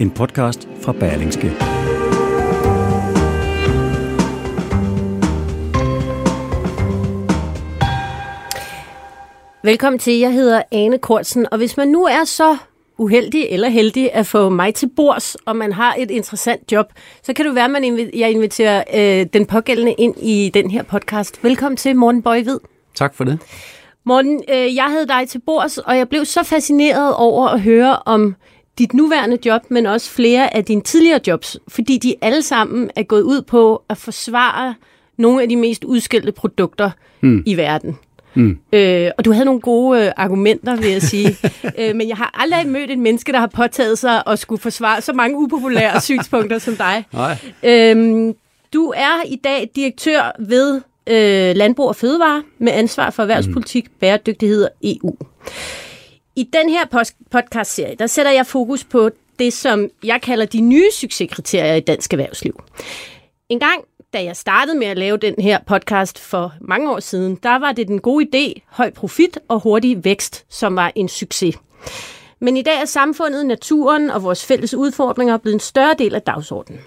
en 0.00 0.10
podcast 0.10 0.68
fra 0.82 0.92
Berlingske. 0.92 1.52
Velkommen 9.64 9.98
til. 9.98 10.18
Jeg 10.18 10.32
hedder 10.32 10.62
Ane 10.72 10.98
Kortsen, 10.98 11.46
og 11.52 11.58
hvis 11.58 11.76
man 11.76 11.88
nu 11.88 12.04
er 12.04 12.24
så 12.24 12.56
uheldig 12.98 13.46
eller 13.50 13.68
heldig 13.68 14.12
at 14.12 14.26
få 14.26 14.48
mig 14.48 14.74
til 14.74 14.90
bords, 14.96 15.34
og 15.34 15.56
man 15.56 15.72
har 15.72 15.94
et 15.98 16.10
interessant 16.10 16.72
job, 16.72 16.86
så 17.22 17.32
kan 17.32 17.46
det 17.46 17.54
være, 17.54 17.76
at 17.76 18.10
jeg 18.14 18.30
inviterer 18.30 18.84
øh, 18.94 19.26
den 19.32 19.46
pågældende 19.46 19.92
ind 19.92 20.14
i 20.22 20.50
den 20.54 20.70
her 20.70 20.82
podcast. 20.82 21.44
Velkommen 21.44 21.76
til, 21.76 21.96
Morten 21.96 22.22
Bøjvid. 22.22 22.58
Tak 22.94 23.14
for 23.14 23.24
det. 23.24 23.38
Morten, 24.06 24.44
øh, 24.48 24.74
jeg 24.74 24.84
havde 24.84 25.06
dig 25.08 25.28
til 25.28 25.40
bords, 25.46 25.78
og 25.78 25.98
jeg 25.98 26.08
blev 26.08 26.24
så 26.24 26.42
fascineret 26.42 27.14
over 27.14 27.48
at 27.48 27.60
høre 27.60 27.98
om 28.06 28.36
dit 28.78 28.94
nuværende 28.94 29.38
job, 29.46 29.62
men 29.68 29.86
også 29.86 30.10
flere 30.10 30.56
af 30.56 30.64
dine 30.64 30.80
tidligere 30.80 31.20
jobs, 31.26 31.56
fordi 31.68 31.98
de 31.98 32.14
alle 32.20 32.42
sammen 32.42 32.90
er 32.96 33.02
gået 33.02 33.22
ud 33.22 33.42
på 33.42 33.82
at 33.88 33.96
forsvare 33.96 34.74
nogle 35.16 35.42
af 35.42 35.48
de 35.48 35.56
mest 35.56 35.84
udskældte 35.84 36.32
produkter 36.32 36.90
mm. 37.20 37.42
i 37.46 37.56
verden. 37.56 37.98
Mm. 38.34 38.58
Øh, 38.72 39.10
og 39.18 39.24
du 39.24 39.32
havde 39.32 39.44
nogle 39.44 39.60
gode 39.60 40.04
øh, 40.04 40.12
argumenter, 40.16 40.76
vil 40.76 40.90
jeg 40.90 41.02
sige. 41.02 41.36
øh, 41.78 41.96
men 41.96 42.08
jeg 42.08 42.16
har 42.16 42.40
aldrig 42.42 42.66
mødt 42.66 42.90
et 42.90 42.98
menneske, 42.98 43.32
der 43.32 43.38
har 43.38 43.46
påtaget 43.46 43.98
sig 43.98 44.22
at 44.26 44.38
skulle 44.38 44.60
forsvare 44.60 45.00
så 45.00 45.12
mange 45.12 45.38
upopulære 45.38 46.00
synspunkter 46.10 46.58
som 46.58 46.76
dig. 46.76 47.04
Nej. 47.12 47.36
Øhm, 47.62 48.34
du 48.72 48.92
er 48.96 49.22
i 49.26 49.36
dag 49.36 49.70
direktør 49.76 50.36
ved 50.38 50.80
øh, 51.06 51.56
Landbrug 51.56 51.88
og 51.88 51.96
Fødevare 51.96 52.42
med 52.58 52.72
ansvar 52.72 53.10
for 53.10 53.22
erhvervspolitik, 53.22 53.84
mm. 53.88 53.94
bæredygtighed 54.00 54.64
og 54.64 54.70
EU. 54.82 55.16
I 56.36 56.42
den 56.42 56.68
her 56.68 57.08
podcast-serie, 57.30 57.94
der 57.94 58.06
sætter 58.06 58.32
jeg 58.32 58.46
fokus 58.46 58.84
på 58.84 59.10
det, 59.38 59.52
som 59.52 59.90
jeg 60.04 60.22
kalder 60.22 60.46
de 60.46 60.60
nye 60.60 60.90
succeskriterier 60.92 61.74
i 61.74 61.80
dansk 61.80 62.12
erhvervsliv. 62.12 62.62
En 63.48 63.60
gang, 63.60 63.84
da 64.12 64.24
jeg 64.24 64.36
startede 64.36 64.78
med 64.78 64.86
at 64.86 64.98
lave 64.98 65.16
den 65.16 65.34
her 65.38 65.58
podcast 65.66 66.18
for 66.18 66.52
mange 66.60 66.90
år 66.90 67.00
siden, 67.00 67.38
der 67.42 67.56
var 67.58 67.72
det 67.72 67.88
den 67.88 68.00
gode 68.00 68.26
idé, 68.34 68.60
høj 68.66 68.90
profit 68.90 69.38
og 69.48 69.60
hurtig 69.60 70.04
vækst, 70.04 70.44
som 70.48 70.76
var 70.76 70.92
en 70.94 71.08
succes. 71.08 71.56
Men 72.40 72.56
i 72.56 72.62
dag 72.62 72.80
er 72.80 72.84
samfundet, 72.84 73.46
naturen 73.46 74.10
og 74.10 74.22
vores 74.22 74.46
fælles 74.46 74.74
udfordringer 74.74 75.36
blevet 75.36 75.54
en 75.54 75.60
større 75.60 75.94
del 75.98 76.14
af 76.14 76.22
dagsordenen. 76.22 76.80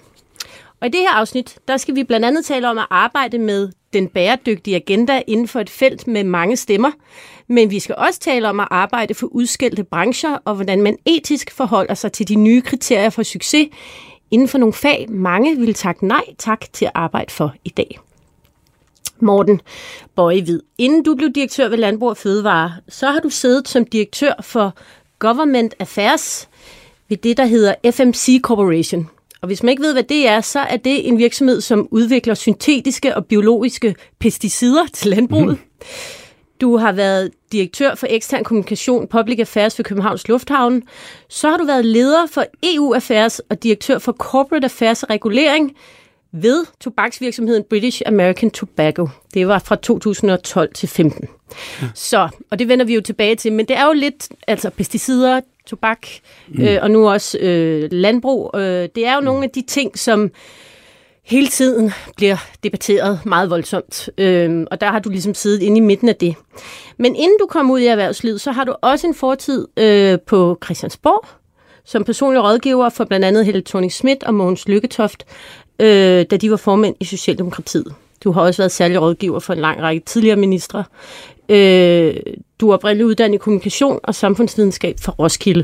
Og 0.82 0.88
i 0.88 0.90
det 0.90 1.00
her 1.00 1.12
afsnit, 1.12 1.60
der 1.68 1.78
skal 1.78 1.96
vi 1.96 2.04
blandt 2.04 2.26
andet 2.26 2.46
tale 2.46 2.70
om 2.70 2.78
at 2.78 2.86
arbejde 2.90 3.40
med 3.40 3.70
den 3.94 4.08
bæredygtige 4.08 4.76
agenda 4.76 5.22
inden 5.28 5.48
for 5.48 5.60
et 5.60 5.70
felt 5.70 6.08
med 6.08 6.24
mange 6.24 6.58
stemmer. 6.58 6.92
Men 7.48 7.72
vi 7.72 7.80
skal 7.80 7.96
også 7.98 8.20
tale 8.20 8.50
om 8.50 8.60
at 8.60 8.68
arbejde 8.72 9.14
for 9.14 9.28
udskældte 9.28 9.84
brancher, 9.84 10.38
og 10.46 10.56
hvordan 10.56 10.82
man 10.82 10.98
etisk 11.06 11.52
forholder 11.52 11.94
sig 11.94 12.12
til 12.12 12.28
de 12.28 12.36
nye 12.36 12.62
kriterier 12.62 13.10
for 13.10 13.24
succes 13.24 13.68
inden 14.32 14.48
for 14.48 14.58
nogle 14.58 14.74
fag, 14.74 15.06
mange 15.10 15.58
vil 15.58 15.74
takke 15.74 16.08
nej 16.08 16.24
tak 16.38 16.66
til 16.74 16.86
at 16.86 16.92
arbejde 16.96 17.34
for 17.34 17.54
i 17.66 17.70
dag. 17.70 18.00
Morten 19.20 19.62
Bøjevid, 20.16 20.62
inden 20.78 21.04
du 21.04 21.16
blev 21.16 21.30
direktør 21.30 21.70
ved 21.70 21.78
Landbrug 21.78 22.10
og 22.10 22.18
Fødevare, 22.18 22.72
så 22.90 23.12
har 23.12 23.20
du 23.20 23.30
siddet 23.30 23.68
som 23.68 23.86
direktør 23.86 24.34
for 24.42 24.78
Government 25.20 25.76
Affairs 25.80 26.50
ved 27.10 27.18
det, 27.18 27.38
der 27.38 27.46
hedder 27.46 27.74
FMC 27.92 28.42
Corporation. 28.42 29.10
Og 29.42 29.48
hvis 29.48 29.64
man 29.64 29.70
ikke 29.70 29.84
ved, 29.84 29.94
hvad 29.94 30.04
det 30.04 30.28
er, 30.28 30.42
så 30.42 30.60
er 30.60 30.78
det 30.78 31.08
en 31.08 31.18
virksomhed, 31.18 31.62
som 31.62 31.88
udvikler 31.92 32.34
syntetiske 32.34 33.16
og 33.16 33.26
biologiske 33.26 33.96
pesticider 34.20 34.86
til 34.94 35.10
landbruget. 35.10 35.58
Mm. 35.58 35.88
Du 36.62 36.78
har 36.78 36.92
været 36.92 37.32
direktør 37.52 37.96
for 37.96 38.08
ekstern 38.10 38.44
kommunikation, 38.44 39.08
public 39.08 39.40
affairs 39.40 39.80
ved 39.80 39.84
Københavns 39.84 40.28
Lufthavn. 40.28 40.84
Så 41.30 41.50
har 41.50 41.58
du 41.58 41.66
været 41.66 41.86
leder 41.86 42.26
for 42.26 42.46
EU 42.64 42.94
Affairs 42.94 43.40
og 43.40 43.64
direktør 43.64 43.98
for 43.98 44.12
corporate 44.12 44.66
affairs 44.66 45.04
og 45.04 45.10
regulering 45.10 45.76
ved 46.32 46.66
tobaksvirksomheden 46.80 47.64
British 47.70 48.02
American 48.06 48.52
Tobacco. 48.52 49.08
Det 49.34 49.48
var 49.48 49.60
fra 49.60 49.76
2012 49.76 50.74
til 50.74 50.90
15. 50.90 51.28
Ja. 51.82 51.88
Så, 51.96 52.30
og 52.52 52.60
det 52.60 52.68
vender 52.68 52.86
vi 52.86 52.96
jo 52.96 53.02
tilbage 53.02 53.36
til, 53.36 53.54
men 53.54 53.66
det 53.66 53.78
er 53.78 53.86
jo 53.86 53.94
lidt, 53.94 54.30
altså 54.48 54.70
pesticider, 54.70 55.42
tobak 55.68 56.08
mm. 56.48 56.64
øh, 56.64 56.80
og 56.82 56.92
nu 56.92 57.10
også 57.10 57.38
øh, 57.38 57.90
landbrug. 57.92 58.52
Øh, 58.56 58.90
det 58.96 59.06
er 59.06 59.14
jo 59.14 59.20
mm. 59.20 59.26
nogle 59.26 59.44
af 59.44 59.50
de 59.50 59.62
ting, 59.62 60.00
som 60.00 60.32
hele 61.28 61.48
tiden 61.48 61.92
bliver 62.16 62.38
debatteret 62.64 63.20
meget 63.26 63.50
voldsomt. 63.50 64.10
Øh, 64.18 64.66
og 64.72 64.82
der 64.82 64.92
har 64.92 65.00
du 65.00 65.10
ligesom 65.10 65.34
siddet 65.34 65.62
inde 65.62 65.78
i 65.78 65.82
midten 65.82 66.10
af 66.10 66.16
det. 66.16 66.36
Men 66.98 67.16
inden 67.16 67.38
du 67.40 67.46
kom 67.46 67.72
ud 67.72 67.80
i 67.80 67.86
erhvervslivet, 67.86 68.42
så 68.42 68.52
har 68.52 68.64
du 68.64 68.76
også 68.82 69.08
en 69.08 69.16
fortid 69.16 69.68
øh, 69.78 70.20
på 70.28 70.58
Christiansborg, 70.66 71.28
som 71.86 72.04
personlig 72.04 72.44
rådgiver 72.44 72.90
for 72.90 73.06
blandt 73.06 73.26
andet 73.26 73.46
Helle 73.46 73.62
thorning 73.62 73.92
Schmidt 73.92 74.24
og 74.24 74.34
Mogens 74.34 74.68
Lykketoft, 74.68 75.26
øh, 75.80 76.26
da 76.32 76.38
de 76.38 76.52
var 76.52 76.58
formænd 76.58 76.96
i 77.00 77.06
Socialdemokratiet. 77.06 77.94
Du 78.24 78.32
har 78.32 78.42
også 78.42 78.62
været 78.62 78.72
særlig 78.72 79.02
rådgiver 79.02 79.40
for 79.40 79.54
en 79.54 79.60
lang 79.60 79.82
række 79.82 80.06
tidligere 80.06 80.36
ministre. 80.36 80.84
Øh, 81.50 82.16
du 82.60 82.70
er 82.70 82.74
oprindeligt 82.74 83.06
uddannet 83.06 83.36
i 83.36 83.38
kommunikation 83.38 84.00
og 84.04 84.16
samfundsvidenskab 84.16 84.96
for 85.00 85.12
Roskilde. 85.12 85.64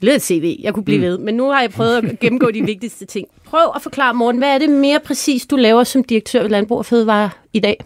Lidt 0.00 0.22
CV, 0.22 0.60
jeg 0.62 0.74
kunne 0.74 0.84
blive 0.84 0.98
mm. 0.98 1.04
ved, 1.04 1.18
men 1.18 1.34
nu 1.34 1.50
har 1.50 1.60
jeg 1.60 1.70
prøvet 1.70 1.96
at 1.96 2.20
gennemgå 2.20 2.50
de 2.50 2.62
vigtigste 2.62 3.04
ting. 3.04 3.28
Prøv 3.44 3.72
at 3.76 3.82
forklare, 3.82 4.14
Morten, 4.14 4.38
hvad 4.38 4.54
er 4.54 4.58
det 4.58 4.70
mere 4.70 5.00
præcis, 5.04 5.46
du 5.46 5.56
laver 5.56 5.84
som 5.84 6.04
direktør 6.04 6.42
ved 6.42 6.50
Landbrug 6.50 6.78
og 6.78 6.86
Fødevare 6.86 7.30
i 7.52 7.60
dag? 7.60 7.84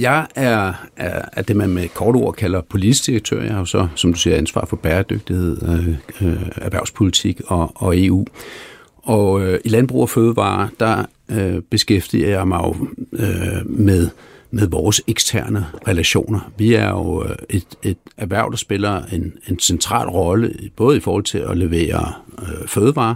Jeg 0.00 0.26
er, 0.34 0.72
er, 0.96 1.22
er 1.32 1.42
det, 1.42 1.56
man 1.56 1.70
med 1.70 1.88
kort 1.88 2.16
ord 2.16 2.34
kalder 2.34 2.60
politisk 2.60 3.06
direktør. 3.06 3.42
Jeg 3.42 3.52
har 3.52 3.58
jo 3.58 3.64
så, 3.64 3.88
som 3.94 4.12
du 4.12 4.18
siger, 4.18 4.36
ansvar 4.36 4.66
for 4.66 4.76
bæredygtighed, 4.76 5.62
øh, 5.62 5.88
øh, 6.28 6.42
erhvervspolitik 6.56 7.40
og, 7.46 7.72
og 7.74 8.04
EU. 8.04 8.26
Og 8.96 9.42
øh, 9.42 9.60
i 9.64 9.68
Landbrug 9.68 10.02
og 10.02 10.10
Fødevare, 10.10 10.68
der 10.80 11.04
øh, 11.28 11.62
beskæftiger 11.70 12.28
jeg 12.28 12.48
mig 12.48 12.60
jo 12.64 12.76
øh, 13.12 13.66
med 13.66 14.08
med 14.50 14.66
vores 14.66 15.02
eksterne 15.06 15.66
relationer. 15.88 16.52
Vi 16.58 16.74
er 16.74 16.88
jo 16.88 17.24
øh, 17.24 17.36
et, 17.50 17.64
et 17.82 17.96
erhverv, 18.16 18.50
der 18.50 18.56
spiller 18.56 19.02
en, 19.12 19.32
en 19.48 19.58
central 19.58 20.08
rolle, 20.08 20.54
både 20.76 20.96
i 20.96 21.00
forhold 21.00 21.24
til 21.24 21.38
at 21.38 21.56
levere 21.56 22.12
øh, 22.42 22.68
fødevarer, 22.68 23.14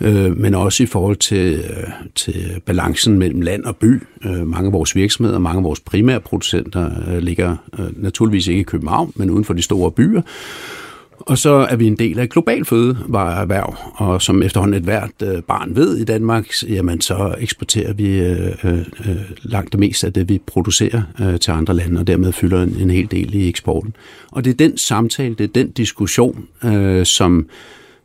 øh, 0.00 0.36
men 0.36 0.54
også 0.54 0.82
i 0.82 0.86
forhold 0.86 1.16
til, 1.16 1.54
øh, 1.54 1.88
til 2.14 2.60
balancen 2.66 3.18
mellem 3.18 3.40
land 3.40 3.64
og 3.64 3.76
by. 3.76 4.02
Øh, 4.24 4.46
mange 4.46 4.66
af 4.66 4.72
vores 4.72 4.96
virksomheder, 4.96 5.38
mange 5.38 5.58
af 5.58 5.64
vores 5.64 5.80
primære 5.80 6.20
producenter 6.20 6.90
øh, 7.08 7.18
ligger 7.18 7.56
øh, 7.78 8.02
naturligvis 8.02 8.46
ikke 8.46 8.60
i 8.60 8.64
København, 8.64 9.12
men 9.16 9.30
uden 9.30 9.44
for 9.44 9.54
de 9.54 9.62
store 9.62 9.90
byer. 9.90 10.22
Og 11.18 11.38
så 11.38 11.50
er 11.50 11.76
vi 11.76 11.86
en 11.86 11.96
del 11.96 12.18
af 12.18 12.24
et 12.24 12.30
globalt 12.30 12.68
fødevareerhverv, 12.68 13.76
og 13.94 14.22
som 14.22 14.42
efterhånden 14.42 14.76
et 14.76 14.82
hvert 14.82 15.22
øh, 15.22 15.42
barn 15.42 15.76
ved 15.76 15.96
i 15.96 16.04
Danmark, 16.04 16.46
jamen 16.68 17.00
så 17.00 17.34
eksporterer 17.38 17.92
vi 17.92 18.18
øh, 18.18 18.54
øh, 18.64 18.78
langt 19.42 19.72
det 19.72 19.80
meste 19.80 20.06
af 20.06 20.12
det, 20.12 20.28
vi 20.28 20.40
producerer 20.46 21.02
øh, 21.20 21.40
til 21.40 21.50
andre 21.50 21.74
lande, 21.74 22.00
og 22.00 22.06
dermed 22.06 22.32
fylder 22.32 22.62
en, 22.62 22.76
en 22.80 22.90
hel 22.90 23.10
del 23.10 23.34
i 23.34 23.48
eksporten. 23.48 23.96
Og 24.32 24.44
det 24.44 24.50
er 24.50 24.54
den 24.54 24.78
samtale, 24.78 25.34
det 25.34 25.44
er 25.44 25.52
den 25.54 25.70
diskussion, 25.70 26.44
øh, 26.64 27.06
som 27.06 27.48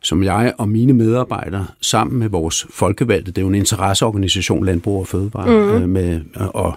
som 0.04 0.24
jeg 0.24 0.54
og 0.58 0.70
mine 0.70 0.94
medarbejdere 0.94 1.66
sammen 1.82 2.20
med 2.20 2.30
vores 2.30 2.68
folkevalgte, 2.70 3.32
det 3.32 3.38
er 3.38 3.42
jo 3.42 3.48
en 3.48 3.56
interesseorganisation, 3.56 4.66
Landbrug 4.66 5.00
og 5.00 5.08
Fødevare, 5.08 5.50
mm. 5.50 5.84
øh, 5.84 5.90
med, 5.90 6.22
og, 6.36 6.74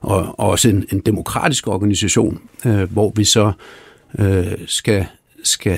og, 0.00 0.34
og 0.38 0.48
også 0.48 0.68
en, 0.68 0.84
en 0.92 1.00
demokratisk 1.00 1.68
organisation, 1.68 2.40
øh, 2.66 2.92
hvor 2.92 3.12
vi 3.16 3.24
så 3.24 3.52
øh, 4.18 4.46
skal 4.66 5.06
skal 5.44 5.76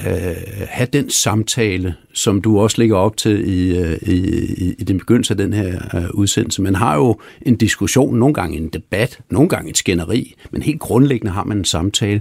have 0.68 0.88
den 0.92 1.10
samtale, 1.10 1.94
som 2.12 2.42
du 2.42 2.60
også 2.60 2.78
lægger 2.78 2.96
op 2.96 3.16
til 3.16 3.48
i, 3.48 3.78
øh, 3.78 3.98
i, 4.02 4.74
i 4.78 4.84
den 4.84 4.98
begyndelse 4.98 5.32
af 5.32 5.38
den 5.38 5.52
her 5.52 5.96
øh, 5.96 6.10
udsendelse. 6.14 6.62
Man 6.62 6.74
har 6.74 6.96
jo 6.96 7.20
en 7.42 7.56
diskussion, 7.56 8.18
nogle 8.18 8.34
gange 8.34 8.56
en 8.56 8.68
debat, 8.68 9.18
nogle 9.30 9.48
gange 9.48 9.70
et 9.70 9.76
skænderi, 9.76 10.34
men 10.50 10.62
helt 10.62 10.80
grundlæggende 10.80 11.32
har 11.32 11.44
man 11.44 11.58
en 11.58 11.64
samtale 11.64 12.20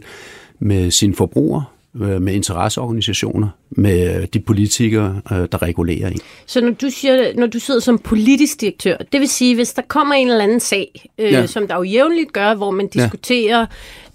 med 0.59 0.91
sine 0.91 1.15
forbrugere, 1.15 1.63
øh, 2.01 2.21
med 2.21 2.33
interesseorganisationer, 2.33 3.47
med 3.69 4.27
de 4.27 4.39
politikere, 4.39 5.21
der 5.29 5.61
regulerer 5.61 6.07
en. 6.07 6.19
Så 6.45 6.61
når 6.61 6.71
du, 6.71 6.89
siger, 6.89 7.33
når 7.35 7.47
du 7.47 7.59
sidder 7.59 7.79
som 7.79 7.99
politisk 7.99 8.61
direktør, 8.61 8.97
det 9.11 9.19
vil 9.19 9.29
sige, 9.29 9.55
hvis 9.55 9.73
der 9.73 9.81
kommer 9.87 10.15
en 10.15 10.27
eller 10.27 10.43
anden 10.43 10.59
sag, 10.59 11.09
øh, 11.17 11.31
ja. 11.31 11.47
som 11.47 11.67
der 11.67 11.75
jo 11.75 11.83
jævnligt 11.83 12.33
gør, 12.33 12.55
hvor 12.55 12.71
man 12.71 12.87
diskuterer 12.87 13.65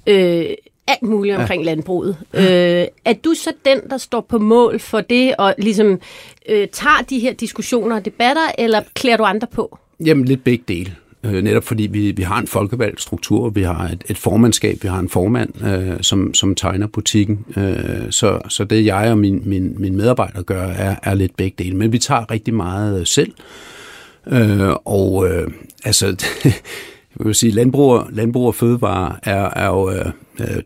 ja. 0.06 0.46
øh, 0.46 0.54
alt 0.90 1.02
muligt 1.02 1.36
omkring 1.36 1.62
ja. 1.62 1.66
landbruget. 1.66 2.16
Øh, 2.34 2.86
er 3.04 3.12
du 3.24 3.34
så 3.34 3.52
den, 3.64 3.80
der 3.90 3.98
står 3.98 4.20
på 4.20 4.38
mål 4.38 4.78
for 4.78 5.00
det, 5.00 5.34
og 5.38 5.54
ligesom 5.58 6.00
øh, 6.48 6.68
tager 6.72 7.04
de 7.10 7.18
her 7.18 7.32
diskussioner 7.32 7.96
og 7.96 8.04
debatter, 8.04 8.52
eller 8.58 8.82
klæder 8.94 9.16
du 9.16 9.24
andre 9.24 9.46
på? 9.52 9.78
Jamen 10.04 10.24
lidt 10.24 10.44
begge 10.44 10.64
dele. 10.68 10.96
Øh, 11.24 11.42
netop 11.42 11.64
fordi 11.64 11.82
vi, 11.82 12.10
vi 12.10 12.22
har 12.22 12.40
en 12.40 12.46
folkevalgt 12.46 13.00
struktur, 13.00 13.48
vi 13.48 13.62
har 13.62 13.88
et, 13.88 14.04
et 14.08 14.18
formandskab, 14.18 14.78
vi 14.82 14.88
har 14.88 14.98
en 14.98 15.08
formand, 15.08 15.64
øh, 15.64 16.02
som, 16.02 16.34
som 16.34 16.54
tegner 16.54 16.86
butikken. 16.86 17.44
Øh, 17.56 18.10
så, 18.10 18.40
så 18.48 18.64
det 18.64 18.86
jeg 18.86 19.10
og 19.10 19.18
min, 19.18 19.42
min, 19.44 19.74
min 19.78 19.96
medarbejder 19.96 20.42
gør, 20.42 20.62
er, 20.62 20.96
er 21.02 21.14
lidt 21.14 21.36
begge 21.36 21.64
dele. 21.64 21.76
Men 21.76 21.92
vi 21.92 21.98
tager 21.98 22.30
rigtig 22.30 22.54
meget 22.54 23.08
selv. 23.08 23.32
Øh, 24.26 24.70
og 24.84 25.28
øh, 25.28 25.48
altså, 25.84 26.06
jeg 27.18 27.26
vil 27.26 27.34
sige, 27.34 27.52
landbrug, 27.52 28.02
landbrug 28.10 28.46
og 28.46 28.54
fødevare 28.54 29.16
er, 29.22 29.50
er 29.56 29.66
jo... 29.66 29.90
Øh, 29.90 30.06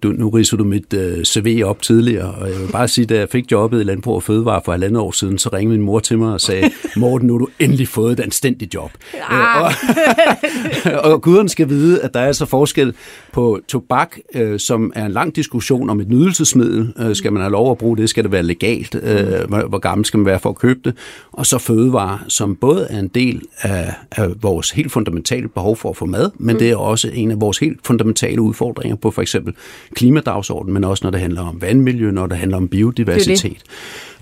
du, 0.03 0.09
nu 0.09 0.29
riser 0.29 0.56
du 0.56 0.65
mit 0.65 0.94
øh, 0.94 1.25
CV 1.25 1.62
op 1.65 1.82
tidligere, 1.82 2.35
og 2.35 2.49
jeg 2.50 2.61
vil 2.61 2.73
bare 2.73 2.88
sige, 2.88 3.05
da 3.05 3.19
jeg 3.19 3.29
fik 3.29 3.53
jobbet 3.53 3.81
i 3.81 3.85
Landbrug 3.85 4.15
og 4.15 4.23
Fødevare 4.23 4.61
for 4.65 4.73
halvandet 4.73 5.00
år 5.00 5.11
siden, 5.11 5.38
så 5.38 5.49
ringede 5.53 5.79
min 5.79 5.87
mor 5.87 5.99
til 5.99 6.19
mig 6.19 6.32
og 6.32 6.41
sagde, 6.41 6.71
Morten, 6.97 7.26
nu 7.26 7.32
har 7.35 7.38
du 7.38 7.49
endelig 7.59 7.88
fået 7.88 8.12
et 8.12 8.21
anstændigt 8.21 8.75
job. 8.75 8.91
Ah. 9.29 9.62
og, 9.65 9.73
og 11.12 11.23
guderne 11.23 11.49
skal 11.49 11.69
vide, 11.69 12.00
at 12.00 12.15
der 12.15 12.21
er 12.21 12.32
så 12.32 12.47
forskel 12.47 12.94
på 13.35 13.61
tobak, 13.69 14.17
øh, 14.35 14.59
som 14.59 14.93
er 14.95 15.07
en 15.07 15.13
lang 15.13 15.37
diskussion 15.37 15.91
om 15.91 16.01
et 16.01 16.09
nydelsesmiddel. 16.09 16.93
Øh, 16.99 17.17
skal 17.17 17.33
man 17.33 17.43
have 17.43 17.53
lov 17.53 17.71
at 17.71 17.79
bruge 17.79 17.97
det? 17.97 18.09
Skal 18.09 18.25
det 18.25 18.33
være 18.33 18.43
legalt? 18.43 18.95
Øh, 18.95 19.49
hvor, 19.49 19.69
hvor 19.69 19.79
gammel 19.79 20.05
skal 20.05 20.19
man 20.19 20.27
være 20.27 20.39
for 20.39 20.51
at 20.51 20.57
købe 20.57 20.81
det? 20.85 20.97
Og 21.33 21.47
så 21.47 21.59
fødevare, 21.59 22.19
som 22.29 22.57
både 22.57 22.87
er 22.91 22.99
en 22.99 23.09
del 23.09 23.43
af, 23.61 23.95
af 24.13 24.43
vores 24.43 24.71
helt 24.71 24.93
fundamentale 24.93 25.49
behov 25.49 25.77
for 25.77 25.91
at 25.91 25.97
få 25.97 26.07
mad, 26.07 26.31
men 26.39 26.59
det 26.59 26.71
er 26.71 26.77
også 26.77 27.11
en 27.15 27.31
af 27.31 27.41
vores 27.41 27.59
helt 27.59 27.81
fundamentale 27.87 28.41
udfordringer 28.41 28.97
på 28.97 29.11
for 29.11 29.23
eksempel 29.23 29.55
klimadagsordenen, 29.95 30.75
men 30.75 30.85
også 30.85 31.05
når 31.05 31.11
det 31.11 31.21
handler 31.21 31.43
om 31.43 31.63
vandmiljø, 31.63 32.11
når 32.11 32.27
det 32.27 32.39
handler 32.39 32.57
om 32.57 32.69
biodiversitet. 32.69 33.63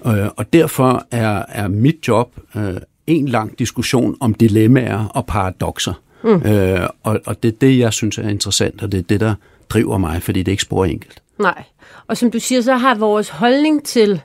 Det 0.04 0.14
det. 0.14 0.30
Og 0.36 0.52
derfor 0.52 1.06
er, 1.10 1.44
er 1.48 1.68
mit 1.68 2.08
job 2.08 2.40
øh, 2.56 2.74
en 3.06 3.28
lang 3.28 3.58
diskussion 3.58 4.16
om 4.20 4.34
dilemmaer 4.34 5.04
og 5.04 5.26
paradoxer. 5.26 5.92
Mm. 6.24 6.42
Øh, 6.46 6.88
og, 7.02 7.20
og 7.24 7.42
det 7.42 7.48
er 7.48 7.56
det, 7.60 7.78
jeg 7.78 7.92
synes 7.92 8.18
er 8.18 8.28
interessant, 8.28 8.82
og 8.82 8.92
det 8.92 8.98
er 8.98 9.02
det, 9.02 9.20
der 9.20 9.34
driver 9.70 9.98
mig, 9.98 10.22
fordi 10.22 10.38
det 10.38 10.48
er 10.48 10.52
ikke 10.52 10.62
spor 10.62 10.84
enkelt. 10.84 11.22
Nej, 11.38 11.62
og 12.06 12.16
som 12.16 12.30
du 12.30 12.38
siger, 12.38 12.60
så 12.60 12.74
har 12.74 12.94
vores 12.94 13.28
holdning 13.28 13.84
til 13.84 14.20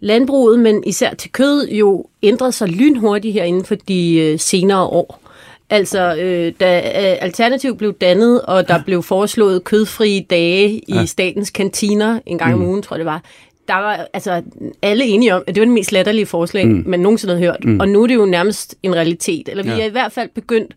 landbruget, 0.00 0.58
men 0.58 0.84
især 0.86 1.14
til 1.14 1.32
kød, 1.32 1.68
jo 1.68 2.06
ændret 2.22 2.54
sig 2.54 2.68
lynhurtigt 2.68 3.34
her 3.34 3.44
inden 3.44 3.64
for 3.64 3.74
de 3.74 4.18
øh, 4.18 4.38
senere 4.38 4.82
år. 4.82 5.22
Altså, 5.70 6.16
øh, 6.16 6.52
da 6.60 6.78
øh, 6.78 7.16
Alternativ 7.20 7.76
blev 7.76 7.94
dannet, 7.94 8.42
og 8.42 8.68
der 8.68 8.74
ja. 8.74 8.82
blev 8.82 9.02
foreslået 9.02 9.64
kødfrie 9.64 10.26
dage 10.30 10.68
i 10.70 10.94
ja. 10.94 11.04
statens 11.04 11.50
kantiner 11.50 12.20
en 12.26 12.38
gang 12.38 12.56
mm. 12.56 12.62
om 12.62 12.68
ugen, 12.68 12.82
tror 12.82 12.96
jeg 12.96 12.98
det 12.98 13.06
var, 13.06 13.22
der 13.68 13.74
var 13.74 14.06
altså 14.12 14.42
alle 14.82 15.04
enige 15.04 15.34
om, 15.34 15.42
at 15.46 15.54
det 15.54 15.60
var 15.60 15.64
det 15.64 15.74
mest 15.74 15.92
latterlige 15.92 16.26
forslag, 16.26 16.68
mm. 16.68 16.82
man 16.86 17.00
nogensinde 17.00 17.34
havde 17.34 17.46
hørt. 17.46 17.64
Mm. 17.64 17.80
Og 17.80 17.88
nu 17.88 18.02
er 18.02 18.06
det 18.06 18.14
jo 18.14 18.24
nærmest 18.24 18.74
en 18.82 18.94
realitet. 18.94 19.48
Eller 19.48 19.62
vi 19.64 19.70
ja. 19.70 19.80
er 19.80 19.84
i 19.84 19.90
hvert 19.90 20.12
fald 20.12 20.28
begyndt, 20.34 20.74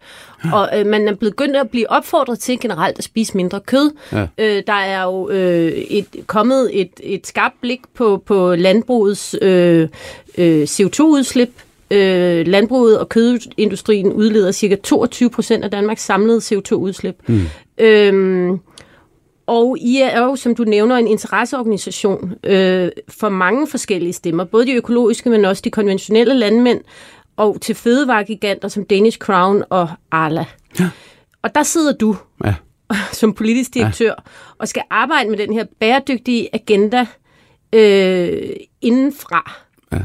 og 0.53 0.69
øh, 0.79 0.85
man 0.85 1.07
er 1.07 1.13
begyndt 1.13 1.55
at 1.55 1.69
blive 1.69 1.91
opfordret 1.91 2.39
til 2.39 2.59
generelt 2.59 2.97
at 2.97 3.03
spise 3.03 3.37
mindre 3.37 3.59
kød. 3.59 3.91
Ja. 4.11 4.27
Øh, 4.37 4.63
der 4.67 4.73
er 4.73 5.03
jo 5.03 5.29
øh, 5.29 5.71
et, 5.71 6.07
kommet 6.27 6.81
et, 6.81 6.91
et 7.03 7.27
skarpt 7.27 7.61
blik 7.61 7.79
på, 7.95 8.23
på 8.25 8.55
landbrugets 8.55 9.35
øh, 9.41 9.87
øh, 10.37 10.63
CO2-udslip. 10.63 11.51
Øh, 11.91 12.47
landbruget 12.47 12.99
og 12.99 13.09
kødindustrien 13.09 14.13
udleder 14.13 14.51
cirka 14.51 14.75
22 14.75 15.29
procent 15.29 15.63
af 15.63 15.71
Danmarks 15.71 16.05
samlede 16.05 16.37
CO2-udslip. 16.37 17.15
Mm. 17.27 17.41
Øh, 17.77 18.57
og 19.47 19.77
I 19.79 20.01
er 20.01 20.23
jo, 20.23 20.35
som 20.35 20.55
du 20.55 20.63
nævner, 20.63 20.95
en 20.95 21.07
interesseorganisation 21.07 22.33
øh, 22.43 22.91
for 23.07 23.29
mange 23.29 23.67
forskellige 23.67 24.13
stemmer, 24.13 24.43
både 24.43 24.65
de 24.65 24.73
økologiske, 24.73 25.29
men 25.29 25.45
også 25.45 25.61
de 25.65 25.71
konventionelle 25.71 26.33
landmænd, 26.33 26.81
og 27.37 27.61
til 27.61 27.75
fødevaregiganter 27.75 28.67
som 28.67 28.85
Danish 28.85 29.17
Crown 29.17 29.63
og 29.69 29.89
Arla. 30.11 30.45
Ja. 30.79 30.89
Og 31.41 31.55
der 31.55 31.63
sidder 31.63 31.93
du 31.93 32.17
ja. 32.45 32.55
som 33.19 33.33
politisk 33.33 33.73
direktør 33.73 34.09
ja. 34.09 34.13
og 34.57 34.67
skal 34.67 34.83
arbejde 34.89 35.29
med 35.29 35.37
den 35.37 35.53
her 35.53 35.65
bæredygtige 35.79 36.49
agenda 36.53 37.05
øh, 37.73 38.53
indenfra. 38.81 39.51
Ja. 39.91 39.97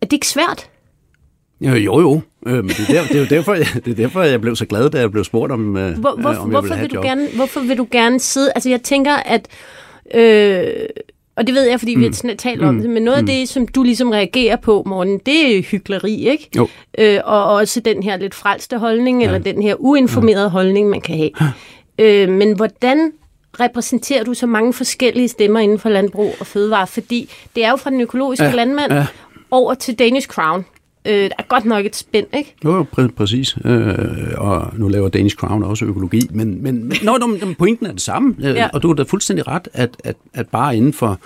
Er 0.00 0.06
det 0.06 0.12
ikke 0.12 0.28
svært? 0.28 0.70
Jo, 1.60 1.74
jo. 1.74 2.00
jo. 2.00 2.20
Øh, 2.46 2.54
men 2.54 2.68
det, 2.68 2.90
er 2.90 2.94
der, 2.94 3.02
det, 3.08 3.16
er 3.16 3.20
jo 3.20 3.26
derfor, 3.26 3.54
jeg, 3.54 3.66
det 3.84 3.90
er 3.90 3.94
derfor, 3.94 4.22
jeg 4.22 4.40
blev 4.40 4.56
så 4.56 4.66
glad, 4.66 4.90
da 4.90 4.98
jeg 4.98 5.10
blev 5.10 5.24
spurgt 5.24 5.52
om, 5.52 5.76
øh, 5.76 5.98
Hvor, 5.98 6.14
hvor, 6.20 6.30
om 6.30 6.52
jeg 6.52 6.60
hvorfor 6.60 6.76
vil 6.80 6.90
du 6.90 7.02
gerne, 7.02 7.28
Hvorfor 7.34 7.60
vil 7.60 7.78
du 7.78 7.86
gerne 7.90 8.20
sidde... 8.20 8.52
Altså, 8.54 8.70
jeg 8.70 8.82
tænker, 8.82 9.14
at... 9.16 9.48
Øh, 10.14 10.66
og 11.36 11.46
det 11.46 11.54
ved 11.54 11.62
jeg, 11.62 11.78
fordi 11.78 11.94
mm. 11.94 12.00
vi 12.00 12.06
har 12.06 12.34
talt 12.38 12.62
om 12.62 12.74
mm. 12.74 12.80
det, 12.80 12.90
men 12.90 13.02
noget 13.02 13.24
mm. 13.24 13.30
af 13.30 13.36
det, 13.36 13.48
som 13.48 13.68
du 13.68 13.82
ligesom 13.82 14.10
reagerer 14.10 14.56
på, 14.56 14.82
Morten, 14.86 15.20
det 15.26 15.58
er 15.58 15.62
hyggeleri, 15.62 16.28
ikke? 16.28 16.48
Jo. 16.56 16.68
Øh, 16.98 17.20
og 17.24 17.44
også 17.44 17.80
den 17.80 18.02
her 18.02 18.16
lidt 18.16 18.34
frelste 18.34 18.78
holdning, 18.78 19.20
ja. 19.20 19.26
eller 19.26 19.38
den 19.38 19.62
her 19.62 19.74
uinformerede 19.78 20.42
ja. 20.42 20.48
holdning, 20.48 20.88
man 20.88 21.00
kan 21.00 21.16
have. 21.16 21.30
Øh, 21.98 22.28
men 22.28 22.52
hvordan 22.56 23.12
repræsenterer 23.60 24.24
du 24.24 24.34
så 24.34 24.46
mange 24.46 24.72
forskellige 24.72 25.28
stemmer 25.28 25.60
inden 25.60 25.78
for 25.78 25.88
landbrug 25.88 26.34
og 26.40 26.46
fødevare? 26.46 26.86
Fordi 26.86 27.30
det 27.54 27.64
er 27.64 27.70
jo 27.70 27.76
fra 27.76 27.90
den 27.90 28.00
økologiske 28.00 28.44
ja. 28.44 28.54
landmand 28.54 28.92
ja. 28.92 29.06
over 29.50 29.74
til 29.74 29.98
Danish 29.98 30.28
Crown. 30.28 30.64
Øh, 31.06 31.14
der 31.22 31.28
er 31.38 31.42
godt 31.48 31.64
nok 31.64 31.86
et 31.86 31.96
spænd, 31.96 32.26
ikke? 32.34 32.54
Jo, 32.64 32.86
præ- 32.98 33.14
præcis. 33.16 33.56
Øh, 33.64 33.94
og 34.36 34.72
nu 34.78 34.88
laver 34.88 35.08
Danish 35.08 35.36
Crown 35.36 35.62
også 35.62 35.84
økologi, 35.84 36.20
men, 36.30 36.62
men 36.62 36.92
nå, 37.02 37.16
nå, 37.20 37.26
men 37.26 37.54
pointen 37.58 37.86
er 37.86 37.92
det 37.92 38.00
samme. 38.00 38.34
Øh, 38.38 38.44
ja. 38.44 38.68
Og 38.72 38.82
du 38.82 38.88
har 38.88 38.94
da 38.94 39.02
fuldstændig 39.02 39.46
ret, 39.48 39.68
at, 39.72 39.96
at, 40.04 40.16
at 40.34 40.48
bare 40.48 40.76
inden 40.76 40.92
for, 40.92 41.18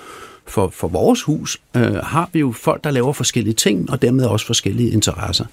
for, 0.46 0.68
for 0.68 0.88
vores 0.88 1.22
hus 1.22 1.58
øh, 1.76 1.82
har 1.94 2.30
vi 2.32 2.38
jo 2.40 2.52
folk, 2.52 2.84
der 2.84 2.90
laver 2.90 3.12
forskellige 3.12 3.54
ting, 3.54 3.90
og 3.90 4.02
dermed 4.02 4.24
også 4.24 4.46
forskellige 4.46 4.90
interesser. 4.90 5.44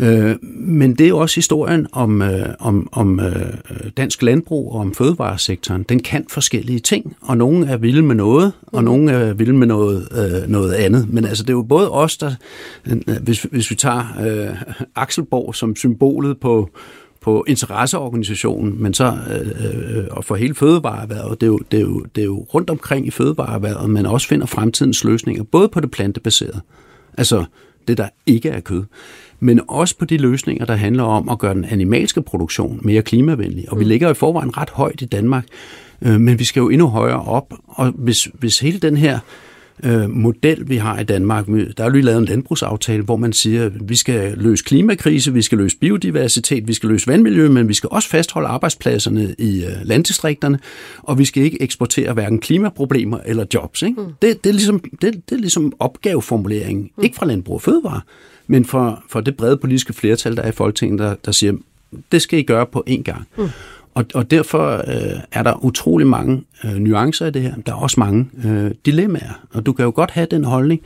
Øh, 0.00 0.36
men 0.42 0.94
det 0.94 1.08
er 1.08 1.14
også 1.14 1.34
historien 1.34 1.86
om, 1.92 2.22
øh, 2.22 2.46
om, 2.58 2.88
om 2.92 3.20
øh, 3.20 3.52
dansk 3.96 4.22
landbrug 4.22 4.72
og 4.72 4.80
om 4.80 4.94
fødevaresektoren. 4.94 5.82
Den 5.82 6.00
kan 6.00 6.26
forskellige 6.30 6.78
ting, 6.78 7.16
og 7.20 7.36
nogle 7.36 7.66
er 7.66 7.76
vilde 7.76 8.02
med 8.02 8.14
noget, 8.14 8.52
og 8.66 8.80
mm. 8.80 8.84
nogle 8.84 9.12
er 9.12 9.32
vilde 9.32 9.52
med 9.52 9.66
noget, 9.66 10.08
øh, 10.12 10.48
noget 10.48 10.72
andet. 10.72 11.12
Men 11.12 11.24
altså, 11.24 11.42
det 11.42 11.50
er 11.50 11.54
jo 11.54 11.62
både 11.62 11.90
os, 11.90 12.16
der, 12.16 12.34
hvis, 13.22 13.42
hvis 13.42 13.70
vi 13.70 13.74
tager 13.74 14.04
øh, 14.26 14.56
Axelborg 14.96 15.54
som 15.54 15.76
symbolet 15.76 16.40
på, 16.40 16.70
på 17.20 17.44
interesseorganisationen, 17.48 18.82
men 18.82 18.94
så 18.94 19.04
øh, 19.06 20.04
og 20.10 20.24
for 20.24 20.34
hele 20.34 20.54
fødevareerhvervet, 20.54 21.40
det 21.40 21.46
er, 21.46 21.50
jo, 21.50 21.58
det, 21.70 21.76
er 21.76 21.82
jo, 21.82 22.04
det 22.14 22.20
er 22.20 22.26
jo 22.26 22.46
rundt 22.54 22.70
omkring 22.70 23.06
i 23.06 23.10
fødevareerhvervet, 23.10 23.90
man 23.90 24.06
også 24.06 24.28
finder 24.28 24.46
fremtidens 24.46 25.04
løsninger, 25.04 25.42
både 25.42 25.68
på 25.68 25.80
det 25.80 25.90
plantebaserede, 25.90 26.60
altså 27.18 27.44
det, 27.88 27.98
der 27.98 28.08
ikke 28.26 28.48
er 28.48 28.60
kød, 28.60 28.84
men 29.40 29.60
også 29.68 29.98
på 29.98 30.04
de 30.04 30.16
løsninger, 30.16 30.64
der 30.64 30.74
handler 30.74 31.02
om 31.02 31.28
at 31.28 31.38
gøre 31.38 31.54
den 31.54 31.64
animalske 31.64 32.22
produktion 32.22 32.80
mere 32.82 33.02
klimavenlig. 33.02 33.72
Og 33.72 33.78
vi 33.78 33.84
mm. 33.84 33.88
ligger 33.88 34.10
i 34.10 34.14
forvejen 34.14 34.56
ret 34.56 34.70
højt 34.70 35.02
i 35.02 35.04
Danmark, 35.04 35.44
øh, 36.02 36.20
men 36.20 36.38
vi 36.38 36.44
skal 36.44 36.60
jo 36.60 36.68
endnu 36.68 36.86
højere 36.86 37.22
op. 37.22 37.54
Og 37.66 37.92
hvis, 37.96 38.28
hvis 38.34 38.58
hele 38.58 38.78
den 38.78 38.96
her 38.96 39.18
øh, 39.82 40.10
model, 40.10 40.68
vi 40.68 40.76
har 40.76 40.98
i 40.98 41.04
Danmark. 41.04 41.46
Der 41.46 41.84
er 41.84 41.88
lige 41.88 42.02
lavet 42.02 42.18
en 42.18 42.24
landbrugsaftale, 42.24 43.02
hvor 43.02 43.16
man 43.16 43.32
siger, 43.32 43.66
at 43.66 43.72
vi 43.88 43.96
skal 43.96 44.32
løse 44.36 44.64
klimakrise, 44.64 45.32
vi 45.32 45.42
skal 45.42 45.58
løse 45.58 45.76
biodiversitet, 45.78 46.68
vi 46.68 46.72
skal 46.72 46.88
løse 46.88 47.06
vandmiljø, 47.06 47.48
men 47.48 47.68
vi 47.68 47.74
skal 47.74 47.88
også 47.92 48.08
fastholde 48.08 48.48
arbejdspladserne 48.48 49.34
i 49.38 49.64
øh, 49.64 49.72
landdistrikterne, 49.82 50.58
og 51.02 51.18
vi 51.18 51.24
skal 51.24 51.42
ikke 51.42 51.62
eksportere 51.62 52.12
hverken 52.12 52.38
klimaproblemer 52.38 53.18
eller 53.26 53.44
jobs. 53.54 53.82
Ikke? 53.82 54.00
Mm. 54.00 54.06
Det, 54.22 54.44
det, 54.44 54.50
er 54.50 54.54
ligesom, 54.54 54.80
det, 54.80 55.02
det 55.02 55.36
er 55.36 55.40
ligesom 55.40 55.72
opgaveformuleringen, 55.78 56.90
mm. 56.96 57.04
ikke 57.04 57.16
fra 57.16 57.26
Landbrug 57.26 57.54
og 57.54 57.62
Fødevare, 57.62 58.00
men 58.46 58.64
for, 58.64 59.04
for 59.08 59.20
det 59.20 59.36
brede 59.36 59.56
politiske 59.56 59.92
flertal, 59.92 60.36
der 60.36 60.42
er 60.42 60.48
i 60.48 60.52
Folketinget, 60.52 60.98
der, 60.98 61.14
der 61.24 61.32
siger, 61.32 61.52
det 62.12 62.22
skal 62.22 62.38
I 62.38 62.42
gøre 62.42 62.66
på 62.66 62.84
én 62.90 63.02
gang. 63.02 63.28
Mm. 63.38 63.48
Og, 63.98 64.04
og 64.14 64.30
derfor 64.30 64.76
øh, 64.76 65.20
er 65.32 65.42
der 65.42 65.64
utrolig 65.64 66.06
mange 66.06 66.42
øh, 66.64 66.74
nuancer 66.74 67.26
i 67.26 67.30
det 67.30 67.42
her. 67.42 67.54
Der 67.66 67.72
er 67.72 67.76
også 67.76 68.00
mange 68.00 68.30
øh, 68.44 68.70
dilemmaer, 68.86 69.46
og 69.52 69.66
du 69.66 69.72
kan 69.72 69.84
jo 69.84 69.92
godt 69.94 70.10
have 70.10 70.26
den 70.30 70.44
holdning, 70.44 70.80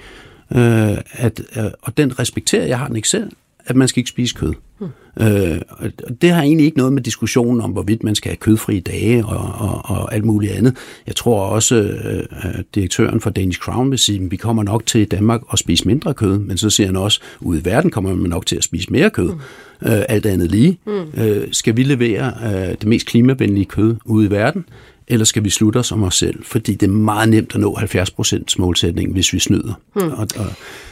øh, 0.55 0.99
at, 1.13 1.43
øh, 1.57 1.65
og 1.83 1.97
den 1.97 2.19
respekterer 2.19 2.67
jeg, 2.67 2.79
har 2.79 2.87
den 2.87 2.97
ikke 2.97 3.09
selv, 3.09 3.31
at 3.67 3.77
man 3.77 3.89
skal 3.89 4.01
ikke 4.01 4.11
spise 4.11 4.35
kød. 4.35 4.53
Hmm. 4.79 4.89
Øh, 5.27 5.61
og 5.69 5.91
det 6.23 6.31
har 6.31 6.43
egentlig 6.43 6.67
ikke 6.67 6.79
noget 6.79 6.93
med 6.93 7.03
diskussionen 7.03 7.61
om, 7.61 7.71
hvorvidt 7.71 8.05
man 8.05 8.15
skal 8.15 8.29
have 8.29 8.37
kødfri 8.37 8.81
dage 8.81 9.27
og, 9.27 9.69
og, 9.69 9.97
og 9.97 10.15
alt 10.15 10.25
muligt 10.25 10.53
andet. 10.53 10.77
Jeg 11.07 11.17
tror 11.17 11.41
også, 11.47 11.75
øh, 11.75 12.25
at 12.31 12.65
direktøren 12.75 13.21
for 13.21 13.31
Danish 13.31 13.61
Crown 13.61 13.91
vil 13.91 13.99
sige, 13.99 14.25
at 14.25 14.31
vi 14.31 14.37
kommer 14.37 14.63
nok 14.63 14.87
til 14.87 15.11
Danmark 15.11 15.41
at 15.53 15.59
spise 15.59 15.89
mindre 15.89 16.15
kød, 16.15 16.39
men 16.39 16.57
så 16.57 16.71
siger 16.71 16.87
han 16.87 16.97
også, 16.97 17.21
at 17.41 17.47
ude 17.47 17.61
i 17.61 17.65
verden 17.65 17.91
kommer 17.91 18.15
man 18.15 18.31
nok 18.31 18.47
til 18.47 18.57
at 18.57 18.65
spise 18.65 18.93
mere 18.93 19.11
kød. 19.11 19.33
Hmm. 19.33 19.93
Øh, 19.93 20.03
alt 20.09 20.27
andet 20.27 20.51
lige. 20.51 20.79
Hmm. 20.85 21.23
Øh, 21.25 21.49
skal 21.53 21.77
vi 21.77 21.83
levere 21.83 22.33
øh, 22.45 22.69
det 22.69 22.87
mest 22.87 23.07
klimavenlige 23.07 23.65
kød 23.67 23.97
ude 24.05 24.27
i 24.27 24.31
verden? 24.31 24.65
Eller 25.13 25.25
skal 25.25 25.45
vi 25.45 25.51
slutte 25.51 25.79
os 25.79 25.93
om 25.93 26.03
os 26.03 26.15
selv? 26.15 26.45
Fordi 26.45 26.75
det 26.75 26.87
er 26.87 26.91
meget 26.91 27.29
nemt 27.29 27.55
at 27.55 27.61
nå 27.61 27.79
70% 27.81 28.43
målsætningen, 28.59 29.15
hvis 29.15 29.33
vi 29.33 29.39
snyder. 29.39 29.75
Hmm. 29.93 30.11
Og, 30.11 30.29
og 30.37 30.47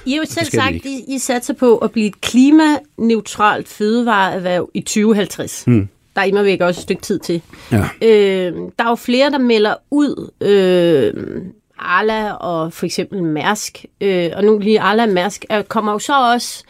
I 0.06 0.10
har 0.10 0.18
jo 0.18 0.24
selv 0.24 0.46
sagt, 0.46 0.74
at 0.74 0.84
I, 0.84 1.04
I 1.08 1.18
satser 1.18 1.54
på 1.54 1.76
at 1.76 1.90
blive 1.90 2.06
et 2.06 2.20
klimaneutralt 2.20 3.68
fødevareerhverv 3.68 4.70
i 4.74 4.80
2050. 4.80 5.64
Hmm. 5.66 5.88
Der 6.16 6.22
er 6.22 6.24
I 6.24 6.44
væk 6.44 6.60
også 6.60 6.78
et 6.78 6.82
stykke 6.82 7.02
tid 7.02 7.18
til. 7.18 7.42
Ja. 7.72 7.88
Øh, 8.02 8.52
der 8.78 8.84
er 8.84 8.88
jo 8.88 8.94
flere, 8.94 9.30
der 9.30 9.38
melder 9.38 9.74
ud. 9.90 10.30
Øh, 10.40 11.42
Arla 11.78 12.32
og 12.32 12.72
for 12.72 12.86
eksempel 12.86 13.22
Mærsk, 13.22 13.84
øh, 14.00 14.30
og 14.36 14.44
nu 14.44 14.58
lige 14.58 14.80
Arla 14.80 15.02
og 15.02 15.08
Mærsk, 15.08 15.44
øh, 15.52 15.64
kommer 15.64 15.92
jo 15.92 15.98
så 15.98 16.32
også 16.32 16.64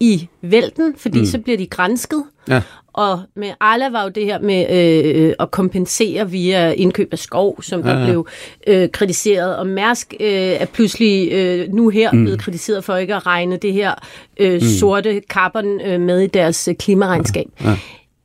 i 0.00 0.28
vælten, 0.42 0.94
fordi 0.96 1.18
mm. 1.18 1.26
så 1.26 1.38
bliver 1.38 1.58
de 1.58 1.66
grænsket. 1.66 2.24
Ja. 2.48 2.62
Og 2.94 3.20
med 3.36 3.50
Arla 3.60 3.88
var 3.88 4.02
jo 4.02 4.08
det 4.08 4.24
her 4.24 4.38
med 4.38 4.66
øh, 4.70 5.34
at 5.38 5.50
kompensere 5.50 6.30
via 6.30 6.72
indkøb 6.72 7.08
af 7.12 7.18
skov, 7.18 7.62
som 7.62 7.82
der 7.82 7.92
Ja, 7.92 7.98
ja. 7.98 8.04
blev 8.04 8.28
øh, 8.66 8.88
kritiseret. 8.88 9.56
Og 9.56 9.66
Mærsk 9.66 10.14
øh, 10.20 10.28
er 10.30 10.66
pludselig 10.66 11.32
øh, 11.32 11.72
nu 11.72 11.88
her 11.88 12.12
mm. 12.12 12.22
blevet 12.22 12.40
kritiseret 12.40 12.84
for 12.84 12.96
ikke 12.96 13.14
at 13.14 13.26
regne 13.26 13.56
det 13.56 13.72
her 13.72 13.94
øh, 14.40 14.54
mm. 14.54 14.60
sorte 14.60 15.22
carbon 15.28 15.80
øh, 15.80 16.00
med 16.00 16.20
i 16.20 16.26
deres 16.26 16.68
øh, 16.68 16.74
klimaregnskab. 16.74 17.46
Ja, 17.60 17.70
ja. 17.70 17.76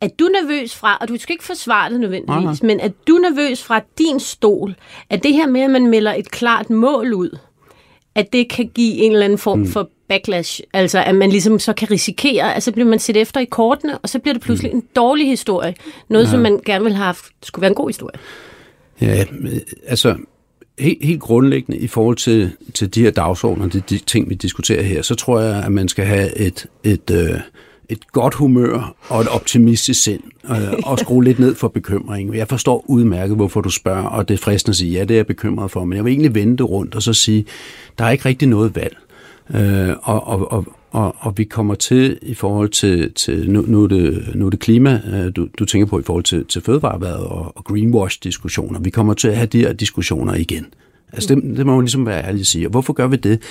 Er 0.02 0.08
du 0.20 0.24
nervøs 0.26 0.76
fra, 0.76 0.98
og 1.02 1.08
du 1.08 1.18
skal 1.18 1.34
ikke 1.34 1.44
forsvare 1.44 1.92
det 1.92 2.00
nødvendigvis, 2.00 2.64
men 2.64 2.80
er 2.80 2.90
du 3.08 3.14
nervøs 3.14 3.64
fra 3.64 3.82
din 3.98 4.20
stol, 4.20 4.76
at 5.10 5.24
det 5.24 5.34
her 5.34 5.48
med, 5.48 5.62
at 5.62 5.70
man 5.70 5.88
melder 5.88 6.14
et 6.14 6.32
klart 6.32 6.70
mål 6.70 7.14
ud, 7.14 7.38
at 8.16 8.34
det 8.34 8.50
kan 8.50 8.68
give 8.76 8.94
en 8.96 9.12
eller 9.12 9.26
anden 9.26 9.38
form 9.40 9.60
mm. 9.60 9.68
for 9.68 9.90
backlash, 10.10 10.62
altså 10.74 11.04
at 11.04 11.16
man 11.16 11.30
ligesom 11.30 11.60
så 11.60 11.74
kan 11.74 11.92
risikere, 11.92 12.56
at 12.56 12.64
så 12.64 12.72
bliver 12.72 12.90
man 12.90 13.00
set 13.00 13.18
efter 13.18 13.40
i 13.40 13.46
kortene, 13.46 13.98
og 13.98 14.10
så 14.10 14.20
bliver 14.20 14.34
det 14.34 14.42
pludselig 14.42 14.72
mm. 14.72 14.78
en 14.78 14.84
dårlig 14.96 15.28
historie. 15.28 15.76
Noget, 16.10 16.26
ja. 16.26 16.32
som 16.32 16.40
man 16.40 16.60
gerne 16.66 16.84
vil 16.84 16.94
have 16.94 17.06
haft, 17.06 17.26
skulle 17.44 17.62
være 17.62 17.72
en 17.72 17.76
god 17.76 17.90
historie. 17.90 18.20
Ja, 19.02 19.24
altså 19.88 20.16
helt, 20.80 21.06
helt 21.06 21.22
grundlæggende 21.22 21.80
i 21.80 21.88
forhold 21.88 22.16
til, 22.16 22.52
til 22.74 22.96
de 22.96 23.02
her 23.02 23.12
dagsordner, 23.12 23.68
de, 23.68 23.82
de 23.90 23.98
ting, 23.98 24.30
vi 24.30 24.36
diskuterer 24.36 24.84
her, 24.84 25.02
så 25.02 25.16
tror 25.16 25.40
jeg, 25.40 25.64
at 25.64 25.72
man 25.72 25.88
skal 25.88 26.06
have 26.06 26.38
et, 26.38 26.66
et, 26.84 27.12
øh, 27.12 27.40
et 27.90 28.12
godt 28.12 28.34
humør 28.34 28.96
og 29.10 29.22
et 29.22 29.28
optimistisk 29.28 30.04
sind, 30.04 30.22
øh, 30.50 30.74
og 30.84 31.00
skrue 31.04 31.24
lidt 31.24 31.40
ned 31.40 31.56
for 31.56 31.68
bekymringen. 31.68 32.36
Jeg 32.36 32.48
forstår 32.48 32.86
udmærket, 32.88 33.36
hvorfor 33.36 33.62
du 33.62 33.70
spørger, 33.70 34.04
og 34.04 34.28
det 34.28 34.34
er 34.34 34.38
fristende 34.38 34.72
at 34.72 34.76
sige, 34.76 34.92
ja, 34.92 35.02
det 35.02 35.12
er 35.12 35.16
jeg 35.16 35.28
bekymret 35.28 35.72
for, 35.72 35.86
men 35.86 35.96
jeg 35.96 36.06
vil 36.06 36.12
egentlig 36.12 36.36
vende 36.36 36.58
det 36.58 36.70
rundt 36.70 36.96
og 36.96 37.02
så 37.02 37.14
sige, 37.14 37.46
der 37.98 38.06
er 38.06 38.10
ikke 38.10 38.26
rigtig 38.26 38.48
noget 38.48 38.76
valg. 38.76 38.98
Øh, 39.56 39.96
og, 40.02 40.28
og, 40.28 40.52
og, 40.52 40.66
og, 40.92 41.16
og 41.20 41.38
vi 41.38 41.44
kommer 41.44 41.76
til 41.76 42.20
i 42.22 42.34
forhold 42.34 42.70
til, 42.70 43.14
til 43.14 43.52
nu, 43.52 43.64
nu, 43.68 43.84
er 43.84 43.88
det, 43.88 44.32
nu 44.36 44.46
er 44.46 44.50
det 44.50 44.60
klima, 44.60 45.02
øh, 45.14 45.32
du, 45.36 45.48
du 45.60 45.66
tænker 45.66 45.86
på 45.86 46.00
i 46.00 46.04
forhold 46.04 46.24
til, 46.24 46.46
til 46.46 46.62
fødevareværet 46.62 47.24
og, 47.24 47.58
og 47.58 47.64
greenwash-diskussioner. 47.64 48.80
Vi 48.80 48.90
kommer 48.90 49.14
til 49.14 49.28
at 49.28 49.36
have 49.36 49.48
de 49.48 49.60
her 49.60 49.74
diskussioner 49.74 50.36
igen. 50.36 50.66
Altså 51.14 51.36
det, 51.36 51.58
det 51.58 51.66
må 51.66 51.76
man 51.76 51.82
ligesom 51.82 52.06
være 52.06 52.24
ærlig 52.24 52.40
at 52.40 52.48
sige. 52.48 52.68
Og 52.68 52.72
hvorfor 52.72 52.94
gør 52.94 53.08
vi 53.08 53.16
det? 53.16 53.42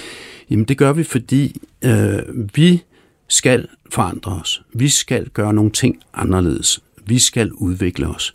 Jamen 0.51 0.65
det 0.65 0.79
gør 0.79 0.93
vi, 0.93 1.03
fordi 1.03 1.61
øh, 1.85 2.19
vi 2.55 2.83
skal 3.29 3.67
forandre 3.91 4.33
os. 4.33 4.63
Vi 4.75 4.89
skal 4.89 5.29
gøre 5.29 5.55
nogle 5.55 5.71
ting 5.71 5.99
anderledes. 6.15 6.81
Vi 7.07 7.19
skal 7.19 7.53
udvikle 7.53 8.07
os. 8.07 8.33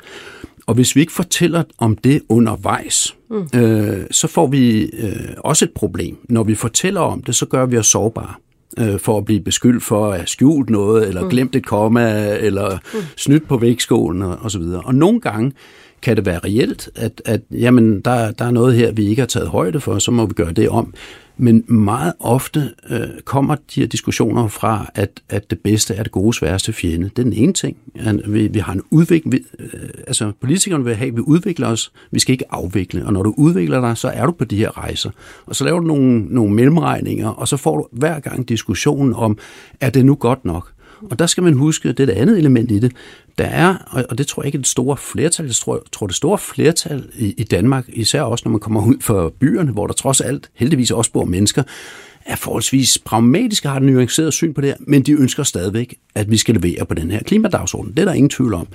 Og 0.65 0.75
hvis 0.75 0.95
vi 0.95 1.01
ikke 1.01 1.13
fortæller 1.13 1.63
om 1.77 1.97
det 1.97 2.21
undervejs, 2.29 3.15
mm. 3.29 3.59
øh, 3.59 4.03
så 4.11 4.27
får 4.27 4.47
vi 4.47 4.81
øh, 4.81 5.29
også 5.37 5.65
et 5.65 5.71
problem. 5.71 6.17
Når 6.29 6.43
vi 6.43 6.55
fortæller 6.55 7.01
om 7.01 7.23
det, 7.23 7.35
så 7.35 7.45
gør 7.45 7.65
vi 7.65 7.77
os 7.77 7.87
sårbare 7.87 8.33
øh, 8.79 8.99
for 8.99 9.17
at 9.17 9.25
blive 9.25 9.39
beskyldt 9.41 9.83
for 9.83 10.07
at 10.07 10.17
have 10.17 10.27
skjult 10.27 10.69
noget, 10.69 11.07
eller 11.07 11.29
glemt 11.29 11.55
et 11.55 11.65
komma, 11.65 12.37
eller 12.37 12.77
mm. 12.93 12.99
snydt 13.17 13.47
på 13.47 13.57
vægtskålen 13.57 14.21
og, 14.21 14.37
og 14.41 14.51
så 14.51 14.59
videre. 14.59 14.81
Og 14.81 14.95
nogle 14.95 15.19
gange 15.19 15.51
kan 16.01 16.15
det 16.15 16.25
være 16.25 16.39
reelt, 16.39 16.89
at, 16.95 17.21
at 17.25 17.41
jamen, 17.51 18.01
der, 18.01 18.31
der 18.31 18.45
er 18.45 18.51
noget 18.51 18.75
her, 18.75 18.91
vi 18.91 19.07
ikke 19.07 19.21
har 19.21 19.27
taget 19.27 19.47
højde 19.47 19.79
for, 19.79 19.99
så 19.99 20.11
må 20.11 20.25
vi 20.25 20.33
gøre 20.33 20.51
det 20.51 20.69
om. 20.69 20.93
Men 21.37 21.63
meget 21.67 22.13
ofte 22.19 22.69
øh, 22.89 22.99
kommer 23.25 23.55
de 23.55 23.79
her 23.79 23.87
diskussioner 23.87 24.47
fra, 24.47 24.91
at, 24.95 25.21
at 25.29 25.49
det 25.49 25.59
bedste 25.59 25.95
er 25.95 26.03
det 26.03 26.11
gode 26.11 26.33
sværeste 26.33 26.73
fjende. 26.73 27.09
Det 27.09 27.19
er 27.19 27.23
den 27.23 27.33
ene 27.33 27.53
ting. 27.53 27.77
At 27.95 28.33
vi, 28.33 28.47
vi 28.47 28.59
har 28.59 28.73
en 28.73 28.81
udvikling. 28.91 29.31
Vi, 29.31 29.39
øh, 29.59 29.89
altså 30.07 30.31
politikerne 30.41 30.83
vil 30.83 30.95
have, 30.95 31.07
at 31.07 31.15
vi 31.15 31.21
udvikler 31.21 31.67
os. 31.67 31.91
Vi 32.11 32.19
skal 32.19 32.33
ikke 32.33 32.53
afvikle. 32.53 33.05
Og 33.05 33.13
når 33.13 33.23
du 33.23 33.33
udvikler 33.37 33.81
dig, 33.81 33.97
så 33.97 34.07
er 34.07 34.25
du 34.25 34.31
på 34.31 34.45
de 34.45 34.57
her 34.57 34.77
rejser. 34.77 35.09
Og 35.45 35.55
så 35.55 35.63
laver 35.63 35.79
du 35.79 35.87
nogle, 35.87 36.19
nogle 36.19 36.53
mellemregninger, 36.53 37.29
og 37.29 37.47
så 37.47 37.57
får 37.57 37.77
du 37.77 37.87
hver 37.91 38.19
gang 38.19 38.49
diskussionen 38.49 39.13
om, 39.13 39.37
er 39.81 39.89
det 39.89 40.05
nu 40.05 40.15
godt 40.15 40.45
nok? 40.45 40.73
Og 41.11 41.19
der 41.19 41.25
skal 41.25 41.43
man 41.43 41.53
huske, 41.53 41.89
det 41.89 41.99
er 41.99 42.05
det 42.05 42.13
andet 42.13 42.37
element 42.37 42.71
i 42.71 42.79
det, 42.79 42.91
der 43.37 43.45
er, 43.45 43.75
og 44.09 44.17
det 44.17 44.27
tror 44.27 44.41
jeg 44.41 44.45
ikke 44.45 44.55
er 44.55 44.61
det 44.61 44.67
store 44.67 44.97
flertal, 44.97 45.45
jeg 45.45 45.55
tror, 45.55 45.83
tror 45.91 46.07
det 46.07 46.15
store 46.15 46.37
flertal 46.37 47.09
i, 47.17 47.33
i 47.37 47.43
Danmark, 47.43 47.85
især 47.89 48.21
også 48.21 48.41
når 48.45 48.51
man 48.51 48.59
kommer 48.59 48.85
ud 48.85 48.95
fra 49.01 49.29
byerne, 49.39 49.71
hvor 49.71 49.87
der 49.87 49.93
trods 49.93 50.21
alt 50.21 50.49
heldigvis 50.53 50.91
også 50.91 51.11
bor 51.11 51.25
mennesker, 51.25 51.63
er 52.25 52.35
forholdsvis 52.35 52.99
pragmatiske, 53.05 53.67
har 53.67 53.77
et 53.77 53.83
nuanceret 53.83 54.33
syn 54.33 54.53
på 54.53 54.61
det 54.61 54.69
her, 54.69 54.75
men 54.79 55.01
de 55.01 55.11
ønsker 55.11 55.43
stadigvæk, 55.43 55.95
at 56.15 56.31
vi 56.31 56.37
skal 56.37 56.55
levere 56.55 56.85
på 56.85 56.93
den 56.93 57.11
her 57.11 57.23
klimadagsorden. 57.23 57.91
Det 57.91 57.99
er 57.99 58.05
der 58.05 58.13
ingen 58.13 58.29
tvivl 58.29 58.53
om. 58.53 58.67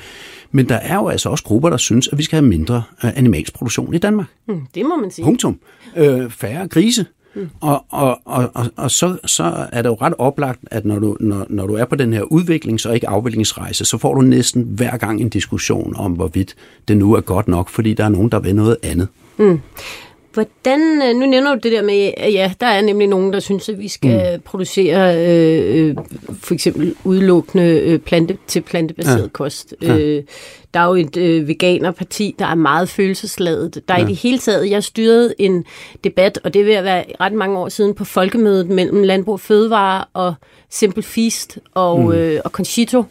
Men 0.50 0.68
der 0.68 0.74
er 0.74 0.94
jo 0.94 1.08
altså 1.08 1.28
også 1.28 1.44
grupper, 1.44 1.70
der 1.70 1.76
synes, 1.76 2.08
at 2.08 2.18
vi 2.18 2.22
skal 2.22 2.36
have 2.36 2.48
mindre 2.48 2.82
øh, 3.04 3.18
animalsk 3.18 3.54
produktion 3.54 3.94
i 3.94 3.98
Danmark. 3.98 4.26
Mm, 4.48 4.60
det 4.74 4.82
må 4.86 4.96
man 4.96 5.10
sige. 5.10 5.24
Punktum. 5.24 5.60
Øh, 5.96 6.30
færre 6.30 6.68
grise. 6.68 7.06
Mm. 7.34 7.50
Og, 7.60 7.84
og, 7.90 8.20
og, 8.24 8.50
og, 8.54 8.66
og 8.76 8.90
så, 8.90 9.18
så 9.24 9.66
er 9.72 9.82
det 9.82 9.88
jo 9.88 9.94
ret 9.94 10.14
oplagt, 10.18 10.60
at 10.70 10.84
når 10.84 10.98
du, 10.98 11.16
når, 11.20 11.46
når 11.48 11.66
du 11.66 11.74
er 11.74 11.84
på 11.84 11.96
den 11.96 12.12
her 12.12 12.22
udviklings- 12.22 12.88
og 12.88 12.94
ikke 12.94 13.08
afviklingsrejse, 13.08 13.84
så 13.84 13.98
får 13.98 14.14
du 14.14 14.20
næsten 14.20 14.62
hver 14.62 14.96
gang 14.96 15.20
en 15.20 15.28
diskussion 15.28 15.94
om, 15.96 16.12
hvorvidt 16.12 16.54
det 16.88 16.96
nu 16.96 17.14
er 17.14 17.20
godt 17.20 17.48
nok, 17.48 17.68
fordi 17.68 17.94
der 17.94 18.04
er 18.04 18.08
nogen, 18.08 18.30
der 18.30 18.40
vil 18.40 18.54
noget 18.54 18.76
andet. 18.82 19.08
Mm. 19.38 19.60
Hvordan, 20.38 21.02
øh, 21.02 21.16
nu 21.16 21.26
nævner 21.26 21.54
du 21.54 21.60
det 21.62 21.72
der 21.72 21.82
med, 21.82 22.12
at 22.16 22.32
ja, 22.32 22.52
der 22.60 22.66
er 22.66 22.80
nemlig 22.80 23.08
nogen, 23.08 23.32
der 23.32 23.40
synes, 23.40 23.68
at 23.68 23.78
vi 23.78 23.88
skal 23.88 24.36
mm. 24.36 24.42
producere 24.42 25.26
øh, 25.26 25.96
for 26.40 26.54
eksempel 26.54 26.94
udelukkende 27.04 27.64
øh, 27.64 27.98
plante 27.98 28.38
til 28.46 28.60
plantebaseret 28.60 29.22
ja. 29.22 29.28
kost. 29.28 29.74
Ja. 29.82 29.96
Øh, 29.96 30.22
der 30.74 30.80
er 30.80 30.86
jo 30.86 30.94
et 30.94 31.16
øh, 31.16 31.48
veganerparti, 31.48 32.34
der 32.38 32.46
er 32.46 32.54
meget 32.54 32.88
følelsesladet. 32.88 33.82
Der 33.88 33.94
er 33.94 33.98
ja. 33.98 34.04
i 34.04 34.08
det 34.08 34.16
hele 34.16 34.38
taget, 34.38 34.70
jeg 34.70 34.84
styrede 34.84 35.34
en 35.38 35.64
debat, 36.04 36.40
og 36.44 36.54
det 36.54 36.66
vil 36.66 36.84
være 36.84 37.04
ret 37.20 37.32
mange 37.32 37.58
år 37.58 37.68
siden, 37.68 37.94
på 37.94 38.04
folkemødet 38.04 38.68
mellem 38.68 39.02
Landbrug 39.02 39.32
og 39.32 39.40
Fødevare 39.40 40.04
og 40.12 40.34
Simple 40.70 41.02
Feast 41.02 41.58
og, 41.74 42.00
mm. 42.00 42.12
øh, 42.12 42.40
og 42.44 42.50
Conchito. 42.50 43.04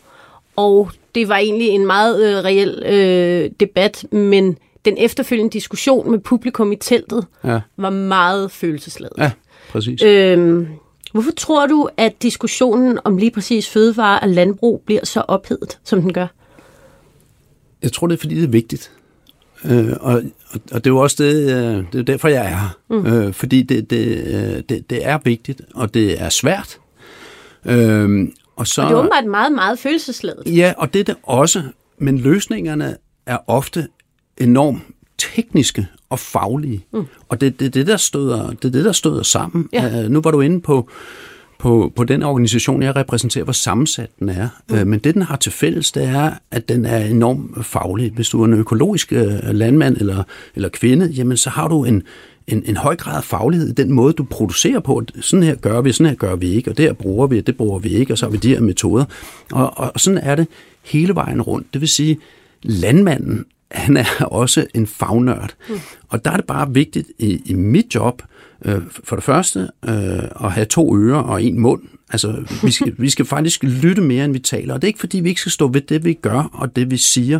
Og 0.56 0.92
det 1.16 1.30
var 1.30 1.38
egentlig 1.38 1.68
en 1.68 1.86
meget 1.86 2.24
øh, 2.24 2.44
reel 2.44 2.84
øh, 2.86 3.52
debat, 3.60 4.06
men 4.12 4.58
den 4.90 4.98
efterfølgende 4.98 5.52
diskussion 5.52 6.12
med 6.12 6.20
publikum 6.20 6.72
i 6.72 6.76
teltet 6.76 7.26
Ja. 7.44 7.60
var 7.78 7.90
meget 7.90 8.52
følelsesladet. 8.52 9.14
Ja, 9.18 9.32
præcis. 9.70 10.04
Øhm, 10.04 10.68
hvorfor 11.12 11.32
tror 11.38 11.68
du, 11.68 11.90
at 11.98 12.22
diskussionen 12.22 13.00
om 13.04 13.18
lige 13.18 13.32
præcis 13.32 13.70
fødevare 13.70 14.20
og 14.20 14.30
landbrug 14.30 14.82
bliver 14.86 15.06
så 15.06 15.22
ophedet, 15.28 15.80
som 15.84 16.02
den 16.02 16.14
gør? 16.14 16.28
Jeg 17.82 17.92
tror, 17.92 18.08
det 18.08 18.16
er, 18.16 18.20
fordi 18.20 18.36
det 18.36 18.44
er 18.44 18.48
vigtigt. 18.48 18.92
Øh, 19.66 19.94
og, 20.00 20.22
og, 20.72 20.84
det 20.84 20.88
er 20.88 20.92
jo 20.92 20.98
også 20.98 21.24
det, 21.24 21.34
øh, 21.42 21.84
det 21.94 22.00
er 22.00 22.04
derfor, 22.04 22.28
jeg 22.28 22.46
er 22.46 22.50
her. 22.50 22.78
Mm. 22.90 23.06
Øh, 23.06 23.34
fordi 23.34 23.62
det, 23.62 23.90
det, 23.90 24.08
øh, 24.28 24.64
det, 24.70 24.90
det 24.90 25.06
er 25.06 25.18
vigtigt, 25.24 25.62
og 25.76 25.94
det 25.94 26.22
er 26.22 26.30
svært. 26.30 26.80
Øh, 27.66 28.28
og, 28.56 28.68
så, 28.68 28.82
Og 28.82 28.88
det 28.88 28.94
er 28.94 29.00
åbenbart 29.00 29.26
meget, 29.26 29.52
meget 29.52 29.80
følelsesladet. 29.80 30.58
Ja, 30.58 30.74
og 30.78 30.94
det 30.94 31.00
er 31.00 31.04
det 31.04 31.16
også. 31.24 31.64
Men 31.98 32.18
løsningerne 32.18 32.98
er 33.26 33.38
ofte 33.48 33.88
enormt 34.38 34.82
tekniske 35.18 35.88
og 36.10 36.20
faglige. 36.20 36.86
Mm. 36.94 37.06
Og 37.30 37.42
det 37.42 37.48
er 37.48 37.52
det, 37.52 37.74
det, 37.74 37.88
der 37.88 37.98
støder, 37.98 38.52
det, 38.52 38.74
det, 38.74 38.86
der 38.86 38.92
støder 38.92 39.24
sammen. 39.24 39.70
Ja. 39.74 40.06
Uh, 40.06 40.12
nu 40.12 40.22
var 40.22 40.32
du 40.32 40.42
inde 40.42 40.62
på, 40.62 40.90
på, 41.60 41.94
på 41.96 42.04
den 42.04 42.24
organisation, 42.24 42.84
jeg 42.84 42.96
repræsenterer, 42.96 43.44
hvor 43.44 43.54
sammensat 43.54 44.10
den 44.20 44.30
er. 44.30 44.48
Mm. 44.70 44.76
Uh, 44.76 44.88
men 44.88 45.00
det, 45.00 45.14
den 45.14 45.22
har 45.22 45.36
til 45.36 45.52
fælles, 45.52 45.92
det 45.92 46.04
er, 46.04 46.32
at 46.52 46.70
den 46.70 46.86
er 46.86 47.06
enormt 47.06 47.66
faglig. 47.66 48.12
Hvis 48.12 48.30
du 48.30 48.42
er 48.42 48.46
en 48.46 48.54
økologisk 48.54 49.12
uh, 49.12 49.50
landmand 49.56 49.98
eller, 49.98 50.24
eller 50.56 50.70
kvinde, 50.70 51.06
jamen 51.06 51.38
så 51.38 51.50
har 51.50 51.68
du 51.68 51.84
en, 51.84 52.04
en, 52.48 52.64
en 52.66 52.78
høj 52.78 52.96
grad 52.96 53.18
af 53.18 53.24
faglighed 53.24 53.70
i 53.70 53.74
den 53.74 53.92
måde, 53.92 54.14
du 54.14 54.24
producerer 54.24 54.80
på. 54.80 55.04
Sådan 55.22 55.44
her 55.44 55.56
gør 55.56 55.82
vi, 55.82 55.92
sådan 55.92 56.10
her 56.10 56.16
gør 56.16 56.36
vi 56.36 56.48
ikke, 56.48 56.72
og 56.72 56.78
det 56.78 56.86
her 56.86 56.94
bruger 56.94 57.28
vi, 57.28 57.40
og 57.40 57.48
det 57.48 57.58
bruger 57.58 57.80
vi 57.80 57.90
ikke, 57.90 58.14
og 58.14 58.18
så 58.18 58.26
har 58.26 58.32
vi 58.32 58.38
de 58.38 58.50
her 58.50 58.62
metoder. 58.62 59.06
Og, 59.52 59.78
og 59.78 60.00
sådan 60.00 60.20
er 60.24 60.36
det 60.36 60.48
hele 60.84 61.16
vejen 61.16 61.42
rundt. 61.42 61.74
Det 61.74 61.82
vil 61.82 61.90
sige, 61.90 62.18
landmanden, 62.64 63.46
han 63.72 63.98
er 63.98 64.26
også 64.26 64.68
en 64.74 64.88
fagnørd. 64.88 65.54
Mm. 65.70 65.76
Og 66.10 66.26
der 66.26 66.32
er 66.32 66.36
det 66.36 66.46
bare 66.46 66.74
vigtigt 66.74 67.08
i, 67.20 67.42
i 67.46 67.54
mit 67.54 67.96
job, 67.96 68.22
øh, 68.66 68.82
for 69.04 69.16
det 69.16 69.24
første, 69.24 69.60
øh, 69.88 70.46
at 70.46 70.52
have 70.52 70.66
to 70.66 70.98
ører 70.98 71.20
og 71.20 71.44
en 71.44 71.60
mund. 71.60 71.82
Altså, 72.10 72.46
vi 72.64 72.72
skal, 72.72 72.94
vi 73.06 73.10
skal 73.10 73.26
faktisk 73.26 73.64
lytte 73.64 74.02
mere, 74.02 74.26
end 74.26 74.34
vi 74.34 74.40
taler. 74.40 74.74
Og 74.74 74.82
det 74.82 74.88
er 74.88 74.90
ikke, 74.90 75.00
fordi 75.00 75.20
vi 75.20 75.30
ikke 75.30 75.42
skal 75.42 75.52
stå 75.52 75.68
ved 75.68 75.82
det, 75.82 76.06
vi 76.06 76.14
gør 76.14 76.50
og 76.54 76.76
det, 76.76 76.92
vi 76.92 76.98
siger, 76.98 77.40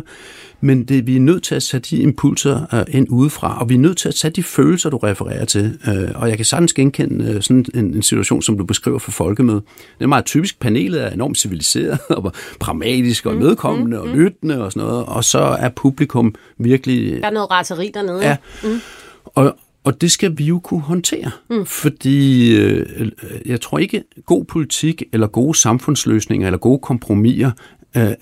men 0.60 0.84
det, 0.84 1.06
vi 1.06 1.16
er 1.16 1.20
nødt 1.20 1.42
til 1.42 1.54
at 1.54 1.62
tage 1.62 1.80
de 1.80 1.96
impulser 1.96 2.74
øh, 2.74 2.84
ind 2.88 3.06
udefra, 3.10 3.60
og 3.60 3.68
vi 3.68 3.74
er 3.74 3.78
nødt 3.78 3.98
til 3.98 4.08
at 4.08 4.14
tage 4.14 4.30
de 4.30 4.42
følelser, 4.42 4.90
du 4.90 4.96
refererer 4.96 5.44
til. 5.44 5.78
Øh, 5.88 6.10
og 6.14 6.28
jeg 6.28 6.36
kan 6.36 6.44
sagtens 6.44 6.72
genkende 6.72 7.24
øh, 7.24 7.42
sådan 7.42 7.64
en, 7.74 7.94
en 7.94 8.02
situation, 8.02 8.42
som 8.42 8.58
du 8.58 8.64
beskriver 8.64 8.98
for 8.98 9.10
folkemøde. 9.10 9.60
Det 9.98 10.04
er 10.04 10.06
meget 10.06 10.24
typisk. 10.24 10.60
Panelet 10.60 11.04
er 11.04 11.10
enormt 11.10 11.38
civiliseret 11.38 11.98
og 12.10 12.32
pragmatisk 12.60 13.26
og 13.26 13.36
medkommende 13.36 13.96
mm, 13.96 14.04
mm, 14.04 14.10
og 14.10 14.16
lyttende 14.16 14.64
og 14.64 14.72
sådan 14.72 14.88
noget, 14.88 15.06
og 15.06 15.24
så 15.24 15.38
er 15.38 15.68
publikum 15.68 16.34
virkelig... 16.58 17.20
Der 17.20 17.26
er 17.26 17.30
noget 17.30 17.50
raseri 17.50 17.90
dernede. 17.94 18.20
Ja. 18.20 18.36
Mm. 18.62 18.80
Og, 19.24 19.56
og 19.84 20.00
det 20.00 20.10
skal 20.10 20.38
vi 20.38 20.44
jo 20.44 20.58
kunne 20.58 20.80
håndtere, 20.80 21.30
mm. 21.50 21.66
fordi 21.66 22.50
øh, 22.56 23.10
jeg 23.46 23.60
tror 23.60 23.78
ikke, 23.78 24.04
god 24.26 24.44
politik 24.44 25.02
eller 25.12 25.26
gode 25.26 25.58
samfundsløsninger 25.58 26.46
eller 26.46 26.58
gode 26.58 26.78
kompromiser 26.78 27.50
øh, 27.96 28.14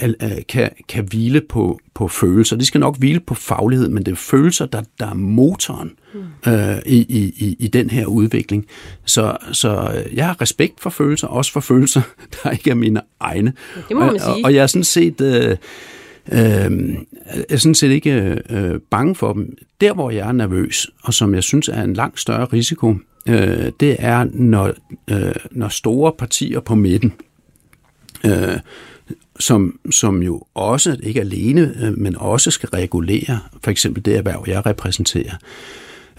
kan, 0.48 0.70
kan 0.88 1.04
hvile 1.04 1.40
på, 1.40 1.78
på 1.94 2.08
følelser. 2.08 2.56
De 2.56 2.66
skal 2.66 2.80
nok 2.80 2.98
hvile 2.98 3.20
på 3.20 3.34
faglighed, 3.34 3.88
men 3.88 4.06
det 4.06 4.12
er 4.12 4.16
følelser, 4.16 4.66
der, 4.66 4.82
der 5.00 5.10
er 5.10 5.14
motoren 5.14 5.92
mm. 6.14 6.52
øh, 6.52 6.78
i, 6.86 6.98
i, 6.98 7.56
i 7.58 7.68
den 7.68 7.90
her 7.90 8.06
udvikling. 8.06 8.66
Så, 9.04 9.36
så 9.52 10.02
jeg 10.12 10.26
har 10.26 10.40
respekt 10.40 10.80
for 10.80 10.90
følelser, 10.90 11.26
også 11.26 11.52
for 11.52 11.60
følelser, 11.60 12.02
der 12.42 12.50
ikke 12.50 12.70
er 12.70 12.74
mine 12.74 13.00
egne. 13.20 13.52
Det 13.88 13.96
må 13.96 14.06
man 14.06 14.18
sige. 14.18 14.28
Og, 14.28 14.40
og 14.44 14.54
jeg 14.54 14.62
er 14.62 14.66
sådan 14.66 14.84
set... 14.84 15.20
Øh, 15.20 15.56
Øh, 16.32 16.94
jeg 17.26 17.44
er 17.50 17.56
sådan 17.56 17.74
set 17.74 17.90
ikke 17.90 18.42
øh, 18.50 18.80
bange 18.90 19.14
for 19.14 19.32
dem. 19.32 19.56
Der, 19.80 19.94
hvor 19.94 20.10
jeg 20.10 20.28
er 20.28 20.32
nervøs, 20.32 20.90
og 21.02 21.14
som 21.14 21.34
jeg 21.34 21.42
synes 21.42 21.68
er 21.68 21.82
en 21.82 21.94
langt 21.94 22.20
større 22.20 22.44
risiko, 22.44 22.94
øh, 23.28 23.72
det 23.80 23.96
er, 23.98 24.26
når, 24.32 24.72
øh, 25.10 25.34
når 25.50 25.68
store 25.68 26.12
partier 26.18 26.60
på 26.60 26.74
midten, 26.74 27.12
øh, 28.24 28.58
som, 29.38 29.78
som 29.90 30.22
jo 30.22 30.42
også, 30.54 30.96
ikke 31.02 31.20
alene, 31.20 31.74
øh, 31.82 31.98
men 31.98 32.16
også 32.16 32.50
skal 32.50 32.68
regulere, 32.68 33.40
for 33.64 33.70
eksempel 33.70 34.04
det 34.04 34.16
erhverv, 34.16 34.44
jeg 34.46 34.66
repræsenterer, 34.66 35.34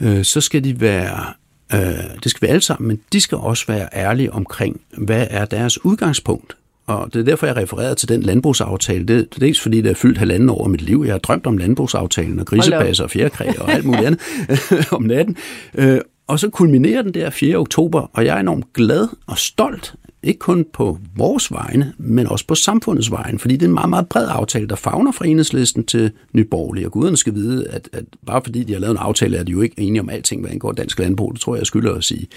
øh, 0.02 0.24
så 0.24 0.42
skal 0.42 0.64
de 0.64 0.82
være, 0.82 1.26
øh, 1.74 2.20
det 2.24 2.32
skal 2.32 2.48
vi 2.48 2.52
alle 2.52 2.62
sammen, 2.62 2.88
men 2.88 3.00
de 3.14 3.22
skal 3.22 3.38
også 3.38 3.66
være 3.68 3.90
ærlige 3.94 4.34
omkring, 4.34 4.82
hvad 4.98 5.28
er 5.30 5.46
deres 5.46 5.86
udgangspunkt 5.86 6.58
og 6.88 7.14
det 7.14 7.20
er 7.20 7.24
derfor, 7.24 7.48
jeg 7.48 7.56
refererede 7.56 7.96
til 7.96 8.10
den 8.10 8.24
landbrugsaftale. 8.24 9.00
Det, 9.00 9.08
det 9.08 9.36
er 9.36 9.40
dels 9.40 9.62
fordi, 9.62 9.82
det 9.82 9.92
er 9.92 9.96
fyldt 9.96 10.18
halvanden 10.18 10.50
år 10.50 10.64
af 10.64 10.70
mit 10.70 10.82
liv. 10.82 11.04
Jeg 11.06 11.14
har 11.14 11.20
drømt 11.20 11.48
om 11.48 11.58
landbrugsaftalen 11.58 12.40
og 12.40 12.46
grisepasser 12.46 13.04
og 13.04 13.12
fjerkræ 13.12 13.52
og 13.60 13.72
alt 13.72 13.86
muligt 13.86 14.06
andet 14.06 14.22
om 14.98 15.04
natten. 15.04 15.38
Øh, 15.76 16.00
og 16.28 16.40
så 16.40 16.50
kulminerer 16.50 17.02
den 17.02 17.14
der 17.14 17.30
4. 17.30 17.58
oktober, 17.58 18.10
og 18.14 18.26
jeg 18.26 18.36
er 18.36 18.40
enormt 18.40 18.74
glad 18.74 19.08
og 19.28 19.38
stolt, 19.38 19.96
ikke 20.24 20.40
kun 20.40 20.66
på 20.74 20.98
vores 21.16 21.52
vegne, 21.52 21.94
men 21.98 22.28
også 22.28 22.48
på 22.48 22.56
samfundets 22.56 23.12
vegne, 23.12 23.40
fordi 23.40 23.54
det 23.54 23.62
er 23.62 23.68
en 23.68 23.74
meget, 23.74 23.90
meget 23.90 24.10
bred 24.10 24.28
aftale, 24.30 24.68
der 24.68 24.76
fagner 24.76 25.12
fra 25.12 25.28
enhedslisten 25.28 25.86
til 25.86 26.12
Nyborgerlige. 26.34 26.88
Og 26.88 26.92
guderne 26.92 27.18
skal 27.18 27.34
vide, 27.34 27.68
at, 27.68 27.90
at 27.94 28.06
bare 28.26 28.42
fordi 28.44 28.64
de 28.64 28.74
har 28.74 28.80
lavet 28.80 28.92
en 28.92 28.98
aftale, 28.98 29.38
er 29.38 29.44
de 29.44 29.52
jo 29.52 29.62
ikke 29.62 29.80
enige 29.80 30.02
om 30.02 30.10
alting, 30.10 30.42
hvad 30.42 30.52
angår 30.52 30.72
dansk 30.72 31.00
landbrug. 31.00 31.34
Det 31.34 31.42
tror 31.42 31.56
jeg, 31.56 31.60
jeg 31.60 31.68
skylder 31.68 31.94
at 31.94 32.04
sige. 32.04 32.28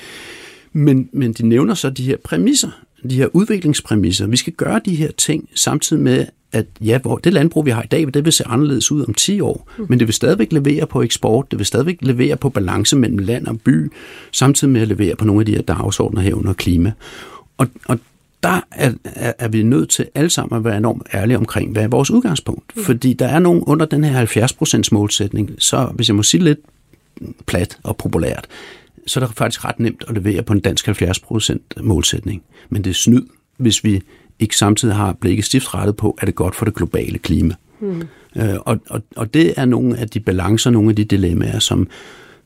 Men, 0.73 1.09
men 1.13 1.33
de 1.33 1.47
nævner 1.47 1.75
så 1.75 1.91
de 1.91 2.05
her 2.05 2.17
præmisser, 2.25 2.71
de 3.11 3.15
her 3.15 3.29
udviklingspræmisser. 3.33 4.27
Vi 4.27 4.37
skal 4.37 4.53
gøre 4.53 4.81
de 4.85 4.95
her 4.95 5.11
ting 5.11 5.49
samtidig 5.55 6.03
med, 6.03 6.27
at 6.53 6.67
ja, 6.81 6.99
hvor 6.99 7.17
det 7.17 7.33
landbrug, 7.33 7.67
vi 7.67 7.71
har 7.71 7.83
i 7.83 7.87
dag, 7.87 8.07
det 8.15 8.25
vil 8.25 8.33
se 8.33 8.47
anderledes 8.47 8.93
ud 8.93 9.05
om 9.05 9.15
10 9.15 9.41
år, 9.41 9.71
mm. 9.79 9.87
men 9.89 9.99
det 9.99 10.09
vil 10.09 10.15
stadigvæk 10.15 10.53
levere 10.53 10.87
på 10.87 11.03
eksport, 11.03 11.51
det 11.51 11.59
vil 11.59 11.67
stadigvæk 11.67 11.99
levere 12.01 12.37
på 12.37 12.49
balance 12.49 12.97
mellem 12.97 13.19
land 13.19 13.47
og 13.47 13.61
by, 13.61 13.93
samtidig 14.33 14.73
med 14.73 14.81
at 14.81 14.89
levere 14.89 15.17
på 15.17 15.25
nogle 15.25 15.41
af 15.41 15.47
de 15.47 15.55
her 15.55 15.63
dagsordner 15.63 16.21
herunder 16.21 16.53
klima. 16.53 16.93
Og, 17.61 17.67
og 17.87 17.99
der 18.43 18.61
er, 18.71 18.93
er, 19.05 19.33
er 19.39 19.49
vi 19.49 19.63
nødt 19.63 19.91
til 19.91 20.07
alle 20.15 20.31
sammen 20.31 20.59
at 20.59 20.65
være 20.65 20.77
enormt 20.77 21.07
ærlige 21.15 21.37
omkring, 21.37 21.73
hvad 21.73 21.83
er 21.83 21.89
vores 21.89 22.11
udgangspunkt. 22.11 22.77
Mm. 22.77 22.83
Fordi 22.83 23.13
der 23.13 23.27
er 23.27 23.39
nogen 23.39 23.63
under 23.63 23.87
den 23.87 24.05
her 24.05 24.27
70% 24.83 24.89
målsætning, 24.93 25.51
så 25.59 25.85
hvis 25.95 26.09
jeg 26.09 26.17
må 26.17 26.23
sige 26.23 26.45
lidt 26.45 26.59
plat 27.47 27.79
og 27.83 27.97
populært, 27.97 28.47
så 29.07 29.21
er 29.21 29.27
det 29.27 29.37
faktisk 29.37 29.65
ret 29.65 29.81
nemt 29.81 30.05
at 30.09 30.15
levere 30.15 30.43
på 30.43 30.53
en 30.53 30.61
dansk 30.61 30.89
70% 30.89 31.59
målsætning. 31.83 32.43
Men 32.71 32.85
det 32.85 32.91
er 32.91 32.95
snyd, 32.95 33.23
hvis 33.57 33.85
vi 33.85 34.03
ikke 34.39 34.57
samtidig 34.57 34.95
har 34.95 35.13
blikket 35.13 35.45
stift 35.45 35.75
rettet 35.75 35.97
på, 35.97 36.19
er 36.21 36.27
det 36.27 36.35
godt 36.35 36.55
for 36.55 36.65
det 36.65 36.75
globale 36.75 37.19
klima. 37.19 37.55
Mm. 37.81 38.09
Øh, 38.37 38.57
og, 38.61 38.81
og, 38.91 39.03
og 39.17 39.35
det 39.35 39.55
er 39.57 39.65
nogle 39.65 39.99
af 39.99 40.09
de 40.09 40.21
balancer, 40.21 40.71
nogle 40.71 40.91
af 40.91 40.97
de 40.97 41.05
dilemmaer, 41.05 41.59
som, 41.59 41.89